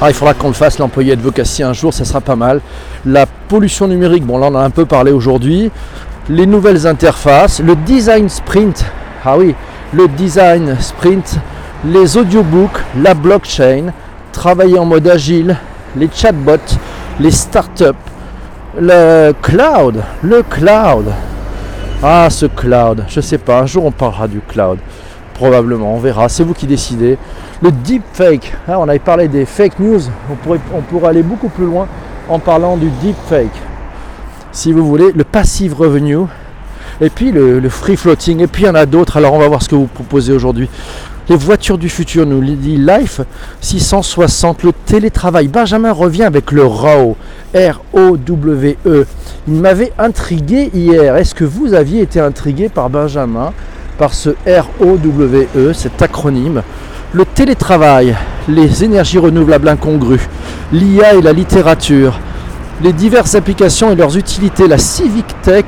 Ah, 0.00 0.10
il 0.10 0.14
faudra 0.14 0.34
qu'on 0.34 0.48
le 0.48 0.54
fasse, 0.54 0.78
l'employé 0.78 1.12
advocacy 1.12 1.62
un 1.62 1.72
jour, 1.72 1.94
ça 1.94 2.04
sera 2.04 2.20
pas 2.20 2.34
mal. 2.34 2.60
La 3.06 3.26
pollution 3.26 3.86
numérique, 3.86 4.24
bon 4.24 4.38
là 4.38 4.46
on 4.46 4.54
en 4.54 4.60
a 4.60 4.64
un 4.64 4.70
peu 4.70 4.86
parlé 4.86 5.12
aujourd'hui 5.12 5.70
les 6.28 6.46
nouvelles 6.46 6.86
interfaces, 6.86 7.60
le 7.60 7.74
design 7.74 8.28
sprint, 8.28 8.84
ah 9.24 9.36
oui, 9.36 9.54
le 9.92 10.08
design 10.08 10.76
sprint, 10.80 11.38
les 11.84 12.16
audiobooks, 12.16 12.80
la 13.00 13.14
blockchain, 13.14 13.92
travailler 14.32 14.78
en 14.78 14.86
mode 14.86 15.06
agile, 15.06 15.56
les 15.96 16.08
chatbots, 16.12 16.78
les 17.20 17.30
startups, 17.30 17.84
le 18.80 19.32
cloud, 19.42 20.02
le 20.22 20.42
cloud. 20.42 21.12
Ah, 22.02 22.28
ce 22.30 22.46
cloud, 22.46 23.04
je 23.08 23.20
sais 23.20 23.38
pas, 23.38 23.60
un 23.60 23.66
jour 23.66 23.84
on 23.84 23.90
parlera 23.90 24.26
du 24.28 24.40
cloud. 24.40 24.78
Probablement, 25.34 25.94
on 25.94 25.98
verra, 25.98 26.28
c'est 26.28 26.44
vous 26.44 26.54
qui 26.54 26.66
décidez. 26.66 27.18
Le 27.60 27.70
deepfake, 27.70 28.54
hein, 28.68 28.76
on 28.78 28.88
avait 28.88 28.98
parlé 28.98 29.28
des 29.28 29.44
fake 29.44 29.78
news, 29.78 30.00
on 30.30 30.34
pourrait, 30.36 30.60
on 30.74 30.80
pourrait 30.80 31.08
aller 31.08 31.22
beaucoup 31.22 31.48
plus 31.48 31.66
loin 31.66 31.86
en 32.28 32.38
parlant 32.38 32.76
du 32.76 32.90
deepfake. 33.02 33.54
Si 34.52 34.72
vous 34.72 34.86
voulez, 34.86 35.12
le 35.12 35.24
passive 35.24 35.74
revenue, 35.74 36.26
et 37.02 37.10
puis 37.10 37.32
le, 37.32 37.68
free 37.68 37.96
floating, 37.96 38.40
et 38.40 38.46
puis 38.46 38.62
il 38.62 38.66
y 38.66 38.70
en 38.70 38.76
a 38.76 38.86
d'autres, 38.86 39.16
alors 39.16 39.34
on 39.34 39.38
va 39.38 39.48
voir 39.48 39.60
ce 39.60 39.68
que 39.68 39.74
vous 39.74 39.88
proposez 39.88 40.32
aujourd'hui. 40.32 40.70
Les 41.28 41.36
voitures 41.36 41.78
du 41.78 41.88
futur, 41.88 42.26
nous 42.26 42.40
dit 42.42 42.76
Life 42.76 43.20
660, 43.60 44.62
le 44.62 44.72
télétravail. 44.72 45.48
Benjamin 45.48 45.92
revient 45.92 46.22
avec 46.22 46.52
le 46.52 46.64
RAW, 46.64 47.16
R-O-W-E. 47.54 49.06
Il 49.48 49.54
m'avait 49.54 49.92
intrigué 49.98 50.70
hier. 50.74 51.16
Est-ce 51.16 51.34
que 51.34 51.44
vous 51.44 51.74
aviez 51.74 52.02
été 52.02 52.20
intrigué 52.20 52.68
par 52.68 52.88
Benjamin, 52.88 53.52
par 53.98 54.14
ce 54.14 54.30
R-O-W-E, 54.46 55.72
cet 55.72 56.02
acronyme? 56.02 56.62
Le 57.12 57.24
télétravail, 57.24 58.16
les 58.48 58.84
énergies 58.84 59.18
renouvelables 59.18 59.68
incongrues, 59.68 60.28
l'IA 60.72 61.14
et 61.14 61.22
la 61.22 61.32
littérature, 61.32 62.18
les 62.82 62.92
diverses 62.92 63.34
applications 63.34 63.92
et 63.92 63.96
leurs 63.96 64.16
utilités, 64.16 64.66
la 64.66 64.78
civic 64.78 65.26
tech, 65.42 65.66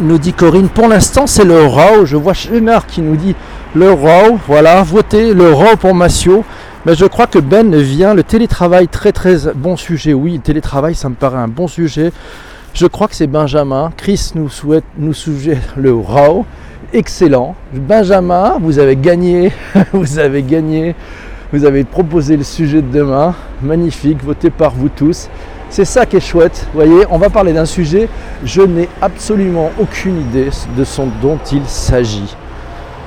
nous 0.00 0.18
dit 0.18 0.32
Corinne. 0.32 0.68
Pour 0.68 0.88
l'instant, 0.88 1.26
c'est 1.26 1.44
le 1.44 1.64
RAW. 1.66 2.04
Je 2.04 2.16
vois 2.16 2.34
Chénard 2.34 2.86
qui 2.86 3.00
nous 3.00 3.16
dit 3.16 3.34
le 3.74 3.92
RAW. 3.92 4.38
Voilà, 4.46 4.82
votez 4.82 5.34
le 5.34 5.52
RAW 5.52 5.76
pour 5.76 5.94
Massio. 5.94 6.44
Mais 6.86 6.94
je 6.94 7.04
crois 7.04 7.26
que 7.26 7.38
Ben 7.38 7.74
vient. 7.76 8.14
Le 8.14 8.22
télétravail, 8.22 8.88
très 8.88 9.12
très 9.12 9.52
bon 9.54 9.76
sujet. 9.76 10.14
Oui, 10.14 10.34
le 10.34 10.40
télétravail, 10.40 10.94
ça 10.94 11.08
me 11.08 11.14
paraît 11.14 11.38
un 11.38 11.48
bon 11.48 11.68
sujet. 11.68 12.12
Je 12.72 12.86
crois 12.86 13.08
que 13.08 13.14
c'est 13.14 13.26
Benjamin. 13.26 13.92
Chris 13.96 14.32
nous 14.34 14.48
souhaite, 14.48 14.84
nous 14.96 15.14
suggère 15.14 15.74
le 15.76 15.94
RAW. 15.94 16.46
Excellent. 16.92 17.54
Benjamin, 17.72 18.56
vous 18.60 18.78
avez 18.78 18.96
gagné. 18.96 19.52
vous 19.92 20.18
avez 20.18 20.42
gagné. 20.42 20.94
Vous 21.52 21.64
avez 21.64 21.84
proposé 21.84 22.36
le 22.36 22.44
sujet 22.44 22.80
de 22.80 22.90
demain. 22.90 23.34
Magnifique. 23.62 24.22
Votez 24.24 24.50
par 24.50 24.72
vous 24.72 24.88
tous. 24.88 25.28
C'est 25.70 25.84
ça 25.84 26.04
qui 26.04 26.16
est 26.16 26.20
chouette. 26.20 26.66
Vous 26.72 26.80
voyez, 26.80 27.06
on 27.10 27.18
va 27.18 27.30
parler 27.30 27.52
d'un 27.52 27.64
sujet. 27.64 28.08
Je 28.44 28.60
n'ai 28.60 28.88
absolument 29.00 29.70
aucune 29.78 30.20
idée 30.20 30.48
de 30.76 30.82
ce 30.82 31.02
dont 31.22 31.38
il 31.52 31.64
s'agit. 31.66 32.34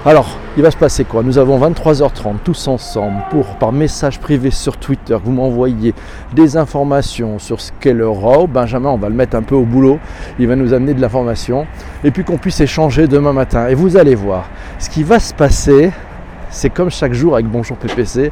Alors, 0.05 0.37
il 0.55 0.63
va 0.63 0.71
se 0.71 0.77
passer 0.77 1.03
quoi? 1.03 1.23
Nous 1.23 1.37
avons 1.37 1.59
23h30 1.59 2.35
tous 2.41 2.69
ensemble 2.69 3.21
pour, 3.31 3.57
par 3.57 3.73
message 3.73 4.17
privé 4.17 4.49
sur 4.49 4.77
Twitter, 4.77 5.17
vous 5.21 5.33
m'envoyez 5.33 5.93
des 6.33 6.55
informations 6.55 7.37
sur 7.37 7.59
ce 7.59 7.71
qu'est 7.81 7.91
le. 7.91 8.07
Benjamin, 8.47 8.91
on 8.91 8.97
va 8.97 9.09
le 9.09 9.15
mettre 9.15 9.35
un 9.35 9.41
peu 9.41 9.55
au 9.55 9.63
boulot. 9.63 9.99
Il 10.39 10.47
va 10.47 10.55
nous 10.55 10.73
amener 10.73 10.93
de 10.93 11.01
l'information. 11.01 11.67
Et 12.05 12.11
puis 12.11 12.23
qu'on 12.23 12.37
puisse 12.37 12.61
échanger 12.61 13.07
demain 13.07 13.33
matin. 13.33 13.67
Et 13.67 13.75
vous 13.75 13.97
allez 13.97 14.15
voir, 14.15 14.45
ce 14.79 14.89
qui 14.89 15.03
va 15.03 15.19
se 15.19 15.33
passer, 15.33 15.91
c'est 16.49 16.69
comme 16.69 16.89
chaque 16.89 17.13
jour 17.13 17.33
avec 17.33 17.45
Bonjour 17.45 17.75
PPC, 17.75 18.31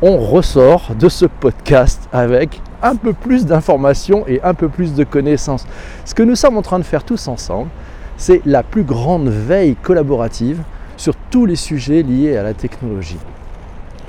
on 0.00 0.16
ressort 0.16 0.94
de 0.98 1.10
ce 1.10 1.26
podcast 1.26 2.08
avec 2.12 2.60
un 2.82 2.96
peu 2.96 3.12
plus 3.12 3.46
d'informations 3.46 4.24
et 4.26 4.40
un 4.42 4.54
peu 4.54 4.68
plus 4.68 4.94
de 4.94 5.04
connaissances. 5.04 5.66
Ce 6.04 6.14
que 6.14 6.22
nous 6.22 6.36
sommes 6.36 6.56
en 6.56 6.62
train 6.62 6.78
de 6.78 6.84
faire 6.84 7.04
tous 7.04 7.28
ensemble, 7.28 7.68
c'est 8.16 8.40
la 8.46 8.62
plus 8.62 8.82
grande 8.82 9.28
veille 9.28 9.76
collaborative 9.82 10.62
sur 10.96 11.14
tous 11.30 11.46
les 11.46 11.56
sujets 11.56 12.02
liés 12.02 12.36
à 12.36 12.42
la 12.42 12.54
technologie. 12.54 13.18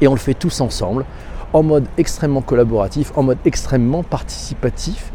Et 0.01 0.07
on 0.07 0.13
le 0.13 0.19
fait 0.19 0.33
tous 0.33 0.61
ensemble, 0.61 1.05
en 1.53 1.63
mode 1.63 1.85
extrêmement 1.97 2.41
collaboratif, 2.41 3.11
en 3.15 3.23
mode 3.23 3.37
extrêmement 3.45 4.03
participatif. 4.03 5.11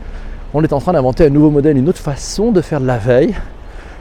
On 0.54 0.62
est 0.62 0.72
en 0.72 0.80
train 0.80 0.92
d'inventer 0.92 1.26
un 1.26 1.30
nouveau 1.30 1.50
modèle, 1.50 1.76
une 1.76 1.88
autre 1.88 2.00
façon 2.00 2.52
de 2.52 2.60
faire 2.60 2.80
de 2.80 2.86
la 2.86 2.98
veille. 2.98 3.34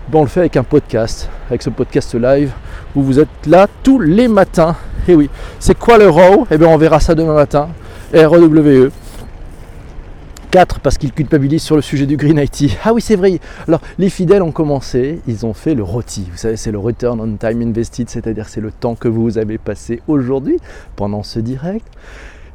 Ben, 0.09 0.19
on 0.19 0.23
le 0.23 0.27
fait 0.27 0.41
avec 0.41 0.57
un 0.57 0.63
podcast, 0.63 1.29
avec 1.47 1.61
ce 1.61 1.69
podcast 1.69 2.13
live 2.15 2.51
où 2.95 3.03
vous 3.03 3.19
êtes 3.19 3.29
là 3.45 3.67
tous 3.83 3.99
les 3.99 4.27
matins. 4.27 4.75
Et 5.07 5.15
oui, 5.15 5.29
c'est 5.59 5.77
quoi 5.77 5.97
le 5.97 6.09
RAW? 6.09 6.47
Eh 6.51 6.57
bien, 6.57 6.67
on 6.67 6.77
verra 6.77 6.99
ça 6.99 7.15
demain 7.15 7.33
matin. 7.33 7.69
R-E-W-E. 8.13 8.91
4 10.51 10.81
parce 10.81 10.97
qu'ils 10.97 11.13
culpabilisent 11.13 11.63
sur 11.63 11.77
le 11.77 11.81
sujet 11.81 12.05
du 12.05 12.17
Green 12.17 12.37
IT. 12.37 12.77
Ah 12.83 12.93
oui, 12.93 13.01
c'est 13.01 13.15
vrai. 13.15 13.39
Alors, 13.69 13.79
les 13.97 14.09
fidèles 14.09 14.43
ont 14.43 14.51
commencé, 14.51 15.21
ils 15.25 15.45
ont 15.45 15.53
fait 15.53 15.73
le 15.73 15.83
ROTI. 15.83 16.27
Vous 16.29 16.37
savez, 16.37 16.57
c'est 16.57 16.71
le 16.71 16.77
Return 16.77 17.21
on 17.21 17.37
Time 17.37 17.61
Invested, 17.61 18.09
c'est-à-dire 18.09 18.49
c'est 18.49 18.59
le 18.59 18.71
temps 18.71 18.95
que 18.95 19.07
vous 19.07 19.37
avez 19.37 19.57
passé 19.57 20.01
aujourd'hui 20.07 20.57
pendant 20.97 21.23
ce 21.23 21.39
direct. 21.39 21.87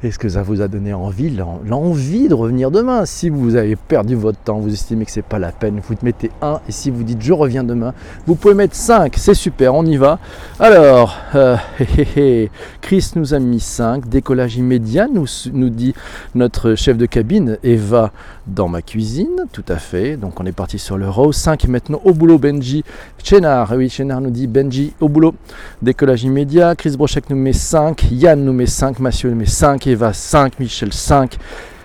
Est-ce 0.06 0.20
que 0.20 0.28
ça 0.28 0.42
vous 0.44 0.60
a 0.60 0.68
donné 0.68 0.94
envie, 0.94 1.36
l'envie 1.64 2.28
de 2.28 2.34
revenir 2.34 2.70
demain 2.70 3.04
Si 3.06 3.28
vous 3.28 3.56
avez 3.56 3.74
perdu 3.74 4.14
votre 4.14 4.38
temps, 4.38 4.60
vous 4.60 4.72
estimez 4.72 5.04
que 5.04 5.10
c'est 5.10 5.20
pas 5.20 5.40
la 5.40 5.50
peine, 5.50 5.80
vous 5.82 5.96
mettez 6.02 6.30
1 6.42 6.60
et 6.68 6.72
si 6.72 6.92
vous 6.92 7.02
dites 7.02 7.20
je 7.20 7.32
reviens 7.32 7.64
demain, 7.64 7.92
vous 8.24 8.36
pouvez 8.36 8.54
mettre 8.54 8.76
5, 8.76 9.12
c'est 9.16 9.34
super, 9.34 9.74
on 9.74 9.84
y 9.84 9.96
va. 9.96 10.20
Alors, 10.60 11.16
euh, 11.34 11.56
Chris 12.80 13.10
nous 13.16 13.34
a 13.34 13.40
mis 13.40 13.58
5, 13.58 14.08
décollage 14.08 14.56
immédiat, 14.56 15.08
nous, 15.12 15.26
nous 15.52 15.70
dit 15.70 15.92
notre 16.36 16.76
chef 16.76 16.96
de 16.96 17.06
cabine, 17.06 17.58
Eva, 17.64 18.12
dans 18.46 18.68
ma 18.68 18.82
cuisine, 18.82 19.46
tout 19.52 19.64
à 19.68 19.76
fait. 19.76 20.16
Donc 20.16 20.38
on 20.38 20.46
est 20.46 20.52
parti 20.52 20.78
sur 20.78 20.98
le 20.98 21.10
row 21.10 21.32
5 21.32 21.66
maintenant 21.66 22.00
au 22.04 22.12
boulot, 22.12 22.38
Benji. 22.38 22.84
Chénard, 23.24 23.72
oui, 23.76 23.88
Chénard 23.88 24.20
nous 24.20 24.30
dit 24.30 24.46
Benji 24.46 24.92
au 25.00 25.08
boulot, 25.08 25.34
décollage 25.82 26.22
immédiat. 26.22 26.76
Chris 26.76 26.94
Brochek 26.96 27.28
nous 27.28 27.36
met 27.36 27.52
5, 27.52 28.06
Yann 28.12 28.44
nous 28.44 28.52
met 28.52 28.66
5, 28.66 29.00
Mathieu 29.00 29.30
nous 29.30 29.36
met 29.36 29.46
5. 29.46 29.95
Eva 29.96 30.12
5, 30.12 30.60
Michel 30.60 30.92
5, 30.92 31.38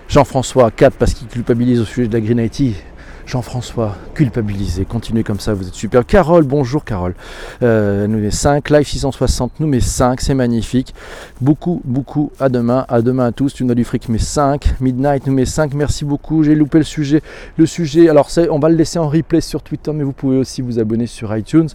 Jean-François 0.06 0.70
4 0.70 0.96
parce 0.98 1.14
qu'il 1.14 1.28
culpabilise 1.28 1.80
au 1.80 1.86
sujet 1.86 2.08
de 2.08 2.12
la 2.12 2.20
Green 2.20 2.38
IT. 2.40 2.76
Jean-François, 3.26 3.96
culpabilisé, 4.14 4.84
continuez 4.84 5.22
comme 5.22 5.38
ça, 5.40 5.54
vous 5.54 5.66
êtes 5.66 5.74
super. 5.74 6.04
Carole, 6.04 6.44
bonjour 6.44 6.84
Carole, 6.84 7.14
euh, 7.62 8.06
nous 8.06 8.18
met 8.18 8.30
5, 8.30 8.68
Live 8.70 8.86
660 8.86 9.60
nous 9.60 9.66
met 9.66 9.80
5, 9.80 10.20
c'est 10.20 10.34
magnifique. 10.34 10.94
Beaucoup, 11.40 11.80
beaucoup, 11.84 12.32
à 12.40 12.48
demain, 12.48 12.84
à 12.88 13.00
demain 13.00 13.26
à 13.26 13.32
tous. 13.32 13.54
Tu 13.54 13.70
as 13.70 13.74
du 13.74 13.84
fric, 13.84 14.08
mais 14.08 14.18
5, 14.18 14.80
Midnight 14.80 15.26
nous 15.26 15.32
met 15.32 15.44
5, 15.44 15.74
merci 15.74 16.04
beaucoup, 16.04 16.42
j'ai 16.42 16.54
loupé 16.54 16.78
le 16.78 16.84
sujet. 16.84 17.22
Le 17.56 17.66
sujet, 17.66 18.08
alors 18.08 18.28
on 18.50 18.58
va 18.58 18.68
le 18.68 18.76
laisser 18.76 18.98
en 18.98 19.08
replay 19.08 19.40
sur 19.40 19.62
Twitter, 19.62 19.92
mais 19.92 20.02
vous 20.02 20.12
pouvez 20.12 20.38
aussi 20.38 20.60
vous 20.60 20.78
abonner 20.78 21.06
sur 21.06 21.34
iTunes, 21.36 21.68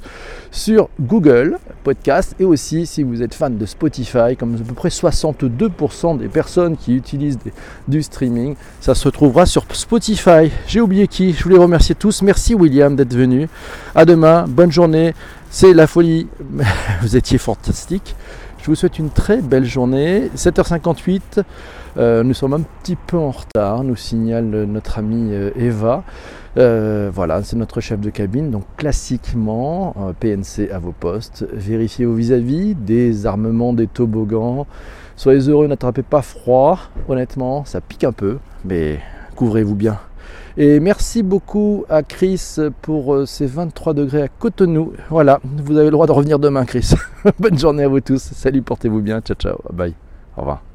sur 0.51 0.89
Google 0.99 1.57
Podcast, 1.83 2.36
et 2.39 2.45
aussi 2.45 2.86
si 2.86 3.03
vous 3.03 3.21
êtes 3.21 3.33
fan 3.33 3.57
de 3.57 3.65
Spotify, 3.65 4.36
comme 4.38 4.55
à 4.55 4.57
peu 4.57 4.73
près 4.73 4.89
62% 4.89 6.17
des 6.17 6.27
personnes 6.27 6.75
qui 6.75 6.95
utilisent 6.95 7.39
du 7.88 8.03
streaming, 8.03 8.55
ça 8.81 8.93
se 8.95 9.05
retrouvera 9.05 9.45
sur 9.45 9.65
Spotify. 9.71 10.51
J'ai 10.67 10.81
oublié 10.81 11.07
qui? 11.07 11.37
Je 11.38 11.43
voulais 11.43 11.58
remercier 11.58 11.93
tous. 11.93 12.23
Merci 12.23 12.56
William 12.56 12.95
d'être 12.95 13.13
venu. 13.13 13.47
À 13.93 14.06
demain. 14.06 14.45
Bonne 14.47 14.71
journée. 14.71 15.13
C'est 15.52 15.73
la 15.73 15.86
folie. 15.86 16.28
Vous 17.02 17.15
étiez 17.15 17.38
fantastique. 17.38 18.15
Je 18.60 18.65
vous 18.65 18.76
souhaite 18.76 18.97
une 18.97 19.12
très 19.12 19.38
belle 19.41 19.65
journée. 19.65 20.32
7h58. 20.36 21.43
Euh, 21.97 22.23
nous 22.23 22.34
sommes 22.34 22.54
un 22.54 22.62
petit 22.82 22.95
peu 22.95 23.17
en 23.17 23.32
retard, 23.32 23.84
nous 23.84 23.95
signale 23.95 24.45
notre 24.45 24.97
amie 24.97 25.30
euh, 25.32 25.52
Eva. 25.56 26.04
Euh, 26.58 27.12
voilà, 27.13 27.43
c'est 27.43 27.56
notre 27.56 27.82
chef 27.82 28.00
de 28.00 28.10
cabine. 28.10 28.50
Donc 28.50 28.63
classiquement, 28.76 29.95
PNC 30.19 30.71
à 30.73 30.80
vos 30.80 30.91
postes. 30.91 31.45
Vérifiez 31.54 32.06
vos 32.06 32.15
vis-à-vis, 32.15 32.73
des 32.73 33.28
armements, 33.28 33.73
des 33.73 33.88
toboggans. 33.88 34.65
Soyez 35.15 35.50
heureux, 35.50 35.67
n'attrapez 35.67 36.04
pas 36.04 36.23
froid. 36.23 36.80
Honnêtement, 37.08 37.63
ça 37.65 37.80
pique 37.80 38.04
un 38.04 38.12
peu, 38.12 38.39
mais 38.65 39.00
couvrez-vous 39.36 39.76
bien. 39.76 40.00
Et 40.60 40.80
merci 40.80 41.22
beaucoup 41.22 41.86
à 41.88 42.02
Chris 42.02 42.56
pour 42.82 43.13
euh, 43.13 43.26
ces 43.28 43.46
23 43.46 43.93
degrés 43.93 44.24
à 44.24 44.28
Cotonou. 44.28 44.93
Voilà, 45.12 45.39
vous 45.43 45.78
avez 45.78 45.86
le 45.86 45.91
droit 45.91 46.08
de 46.08 46.12
revenir 46.12 46.39
demain, 46.39 46.65
Chris. 46.65 46.93
Bonne 47.39 47.60
journée 47.60 47.84
à 47.84 47.88
vous 47.88 48.00
tous. 48.00 48.17
Salut, 48.34 48.63
portez-vous 48.63 49.02
bien. 49.02 49.22
Ciao, 49.22 49.36
ciao. 49.36 49.58
Bye. 49.72 49.93
Au 50.36 50.41
revoir. 50.41 50.66